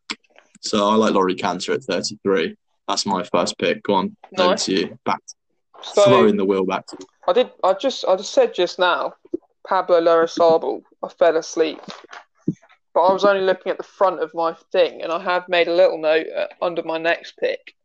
[0.62, 2.56] So I like Laurie Canter at 33.
[2.88, 3.82] That's my first pick.
[3.84, 5.00] Go on, over to you.
[5.06, 5.22] Back,
[5.82, 7.08] So throwing the wheel back to you.
[7.28, 7.52] I did.
[7.64, 8.06] I just.
[8.06, 9.14] I just said just now,
[9.68, 10.82] Pablo Larrazabal.
[11.04, 11.80] I fell asleep,
[12.94, 15.68] but I was only looking at the front of my thing, and I have made
[15.68, 17.76] a little note uh, under my next pick.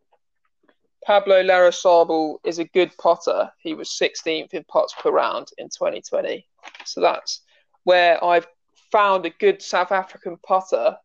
[1.04, 3.50] Pablo Larrazabal is a good putter.
[3.60, 6.46] He was 16th in putts per round in 2020,
[6.84, 7.42] so that's
[7.84, 8.46] where I've
[8.90, 10.96] found a good South African putter.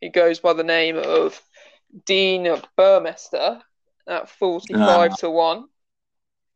[0.00, 1.40] He goes by the name of
[2.06, 2.46] Dean
[2.78, 3.60] Burmester
[4.06, 5.64] at 45 to one.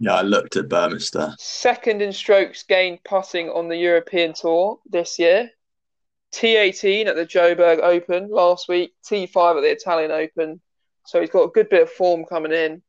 [0.04, 1.34] Yeah, I looked at Burmester.
[1.38, 5.48] second in strokes gained putting on the European Tour this year.
[6.34, 10.60] T18 at the Joburg Open last week, T5 at the Italian Open.
[11.06, 12.82] So he's got a good bit of form coming in.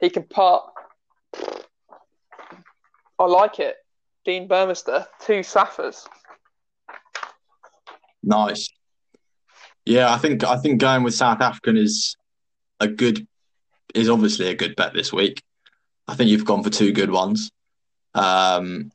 [0.00, 0.64] He can putt.
[3.18, 3.74] I like it.
[4.24, 6.06] Dean Burmester, two Saffers.
[8.22, 8.68] Nice.
[9.84, 12.16] Yeah, I think I think going with South African is
[12.78, 13.26] a good
[13.96, 15.42] is obviously a good bet this week.
[16.06, 17.50] I think you've gone for two good ones.
[18.14, 18.92] Um,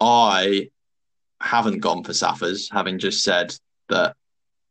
[0.00, 0.70] I
[1.40, 3.54] haven't gone for Saffers, having just said
[3.88, 4.16] that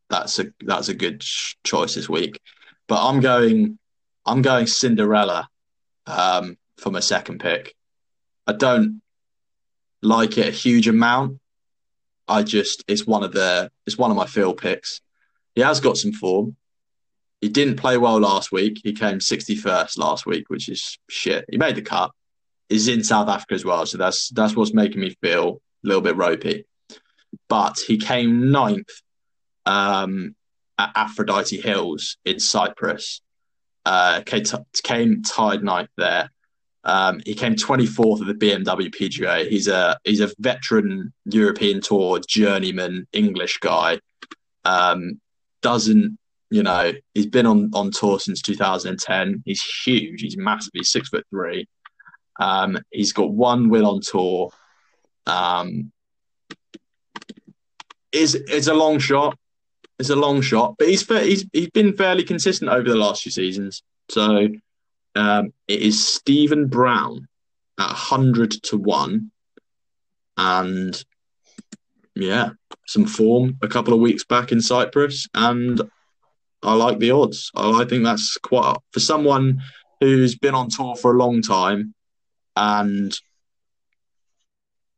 [0.10, 2.39] that's a that's a good ch- choice this week.
[2.88, 3.77] But I'm going
[4.26, 5.48] I'm going Cinderella
[6.06, 7.76] um, for my second pick.
[8.45, 9.02] I don't
[10.02, 11.39] like it a huge amount.
[12.27, 15.02] I just it's one of the it's one of my field picks.
[15.56, 16.56] He has got some form.
[17.41, 18.81] He didn't play well last week.
[18.84, 21.45] He came 61st last week, which is shit.
[21.49, 22.11] He made the cut.
[22.69, 26.01] He's in South Africa as well, so that's that's what's making me feel a little
[26.01, 26.65] bit ropey.
[27.47, 28.89] But he came ninth
[29.65, 30.35] um,
[30.77, 33.22] at Aphrodite Hills in Cyprus.
[33.85, 36.30] Uh, came, t- came tied ninth there.
[36.84, 39.47] Um, he came 24th at the BMW PGA.
[39.47, 43.99] He's a he's a veteran European Tour journeyman English guy.
[44.65, 45.22] Um,
[45.61, 46.18] doesn't
[46.49, 46.94] you know?
[47.14, 49.44] He's been on on tour since 2010.
[49.45, 50.22] He's huge.
[50.22, 50.72] He's massive.
[50.74, 51.68] He's six foot three.
[52.40, 54.52] Um, he's got one win on tour.
[55.26, 55.91] Um,
[58.11, 59.38] is it's a long shot.
[59.99, 63.32] It's a long shot, but he's he's he's been fairly consistent over the last few
[63.32, 63.82] seasons.
[64.10, 64.48] So
[65.15, 67.28] um, it is Steven Brown
[67.80, 69.32] at 100 to 1.
[70.38, 71.03] And
[72.15, 72.52] yeah,
[72.86, 75.28] some form a couple of weeks back in Cyprus.
[75.34, 75.82] And
[76.63, 77.51] I like the odds.
[77.55, 79.61] I, I think that's quite, for someone
[79.99, 81.93] who's been on tour for a long time
[82.55, 83.17] and,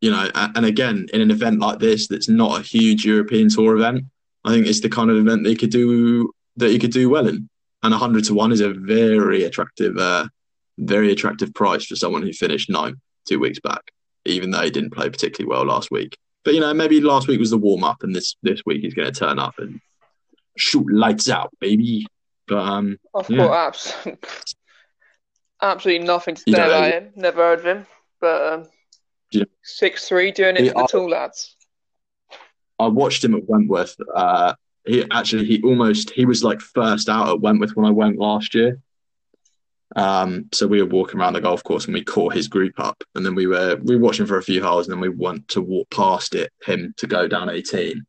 [0.01, 3.75] you know, and again, in an event like this that's not a huge European tour
[3.75, 4.05] event,
[4.45, 7.09] I think it's the kind of event that you could do that you could do
[7.09, 7.49] well in
[7.83, 10.27] and 100 to 1 is a very attractive uh,
[10.77, 13.91] very attractive price for someone who finished ninth two weeks back
[14.25, 17.39] even though he didn't play particularly well last week but you know maybe last week
[17.39, 19.79] was the warm-up and this this week he's going to turn up and
[20.59, 22.05] shoot lights out baby
[22.47, 23.37] but um I've Yeah.
[23.37, 24.17] got absolutely,
[25.61, 27.11] absolutely nothing to say about him.
[27.15, 27.85] Never heard of him.
[28.21, 28.67] But um,
[29.31, 29.43] Yeah.
[29.63, 31.55] six three doing it Yeah, for the I- tall lads.
[32.79, 34.53] I watched him at Wentworth uh
[34.85, 38.55] he actually he almost he was like first out at Wentworth when I went last
[38.55, 38.79] year
[39.95, 43.03] um so we were walking around the golf course and we caught his group up
[43.15, 45.47] and then we were we were watching for a few holes and then we went
[45.49, 48.05] to walk past it him to go down 18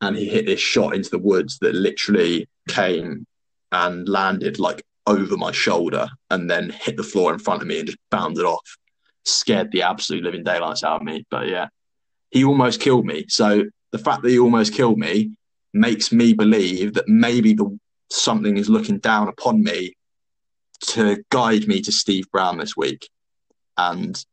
[0.00, 3.26] and he hit this shot into the woods that literally came
[3.72, 7.78] and landed like over my shoulder and then hit the floor in front of me
[7.78, 8.76] and just bounded off
[9.24, 11.66] scared the absolute living daylights out of me but yeah
[12.30, 15.30] he almost killed me so the fact that he almost killed me
[15.72, 17.78] makes me believe that maybe the
[18.10, 19.92] something is looking down upon me
[20.80, 23.08] to guide me to Steve Brown this week,
[23.76, 24.24] and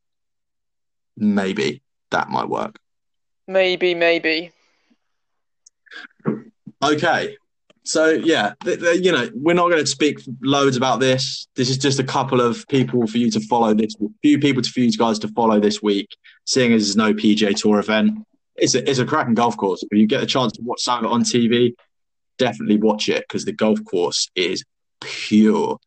[1.18, 1.82] maybe
[2.12, 2.78] that might work.
[3.48, 4.52] Maybe, maybe.
[6.86, 7.38] Okay,
[7.84, 11.48] so yeah, th- th- you know we're not going to speak loads about this.
[11.56, 14.80] This is just a couple of people for you to follow this, few people for
[14.80, 16.10] you guys to follow this week.
[16.46, 18.26] Seeing as there's no PGA Tour event,
[18.56, 19.84] it's a, it's a cracking golf course.
[19.84, 21.74] If you get a chance to watch some of it on TV,
[22.38, 24.64] definitely watch it because the golf course is
[25.02, 25.78] pure.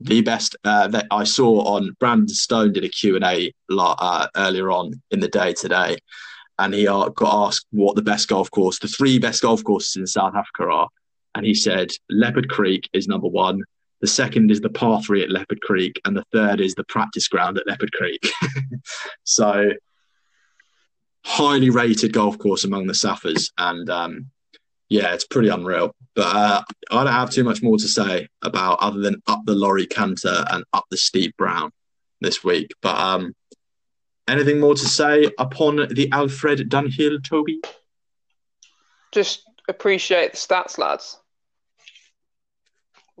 [0.00, 5.00] the best uh, that I saw on Brandon Stone did a Q&A uh, earlier on
[5.10, 5.98] in the day today.
[6.58, 9.96] And he uh, got asked what the best golf course, the three best golf courses
[9.96, 10.88] in South Africa are.
[11.34, 13.62] And he said Leopard Creek is number one.
[14.00, 16.00] The second is the par three at Leopard Creek.
[16.04, 18.30] And the third is the practice ground at Leopard Creek.
[19.24, 19.70] so
[21.24, 23.50] highly rated golf course among the Saffers.
[23.58, 24.30] And um,
[24.88, 25.94] yeah, it's pretty unreal.
[26.14, 29.54] But uh, I don't have too much more to say about other than up the
[29.54, 31.70] Laurie Canter and up the Steve Brown
[32.20, 32.70] this week.
[32.80, 33.34] But um,
[34.28, 37.60] anything more to say upon the Alfred Dunhill, Toby?
[39.12, 41.18] Just appreciate the stats, lads.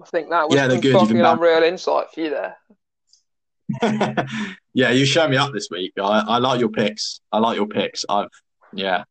[0.02, 0.92] I think that was yeah, they're good.
[0.94, 2.56] fucking unreal insight for you there.
[4.74, 5.92] yeah, you show me up this week.
[5.98, 7.20] I, I like your picks.
[7.30, 8.04] I like your picks.
[8.08, 8.28] I've
[8.72, 9.04] yeah,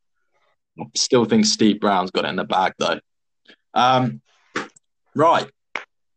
[0.94, 3.00] Still think Steve Brown's got it in the bag though.
[3.74, 4.20] Um,
[5.14, 5.48] right,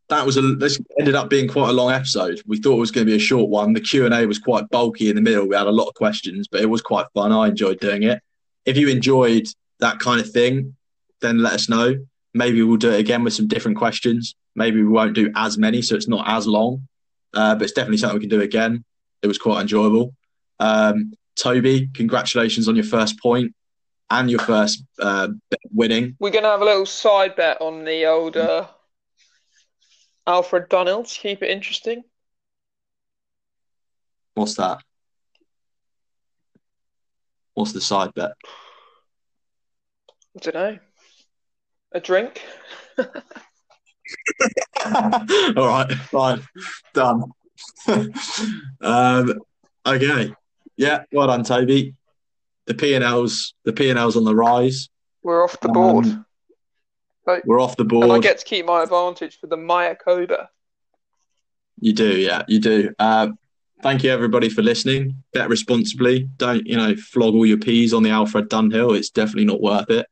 [0.10, 0.42] that was a.
[0.42, 2.42] This ended up being quite a long episode.
[2.46, 3.74] We thought it was going to be a short one.
[3.74, 5.48] The Q and A was quite bulky in the middle.
[5.48, 7.32] We had a lot of questions, but it was quite fun.
[7.32, 8.22] I enjoyed doing it.
[8.66, 9.48] If you enjoyed
[9.80, 10.76] that kind of thing,
[11.22, 11.96] then let us know.
[12.34, 14.36] Maybe we'll do it again with some different questions.
[14.56, 16.88] Maybe we won't do as many, so it's not as long.
[17.34, 18.84] Uh, but it's definitely something we can do again.
[19.22, 20.14] It was quite enjoyable.
[20.60, 23.54] Um, Toby, congratulations on your first point
[24.10, 25.28] and your first uh,
[25.74, 26.16] winning.
[26.20, 28.68] We're going to have a little side bet on the old uh,
[30.28, 32.04] Alfred to keep it interesting.
[34.34, 34.80] What's that?
[37.54, 38.34] What's the side bet?
[40.36, 40.78] I don't know.
[41.94, 42.44] A drink.
[43.00, 43.08] All
[45.56, 46.44] right, fine,
[46.94, 47.24] done.
[48.82, 49.34] um,
[49.86, 50.34] okay,
[50.76, 51.96] yeah, well done, Toby
[52.68, 54.90] the P and L's the P and L's on the rise.
[55.24, 56.06] We're off the board.
[56.06, 56.26] Um,
[57.46, 58.04] we're off the board.
[58.04, 60.48] And I get to keep my advantage for the Maya Mayakoba.
[61.80, 62.94] You do, yeah, you do.
[62.98, 63.30] Uh,
[63.84, 65.24] thank you everybody for listening.
[65.34, 66.30] Bet responsibly.
[66.38, 68.98] Don't you know flog all your peas on the Alfred Dunhill.
[68.98, 70.08] It's definitely not worth it.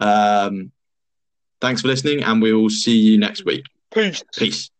[0.00, 0.72] Um,
[1.60, 3.64] thanks for listening, and we will see you next week.
[3.90, 4.22] Peace.
[4.36, 4.70] Peace.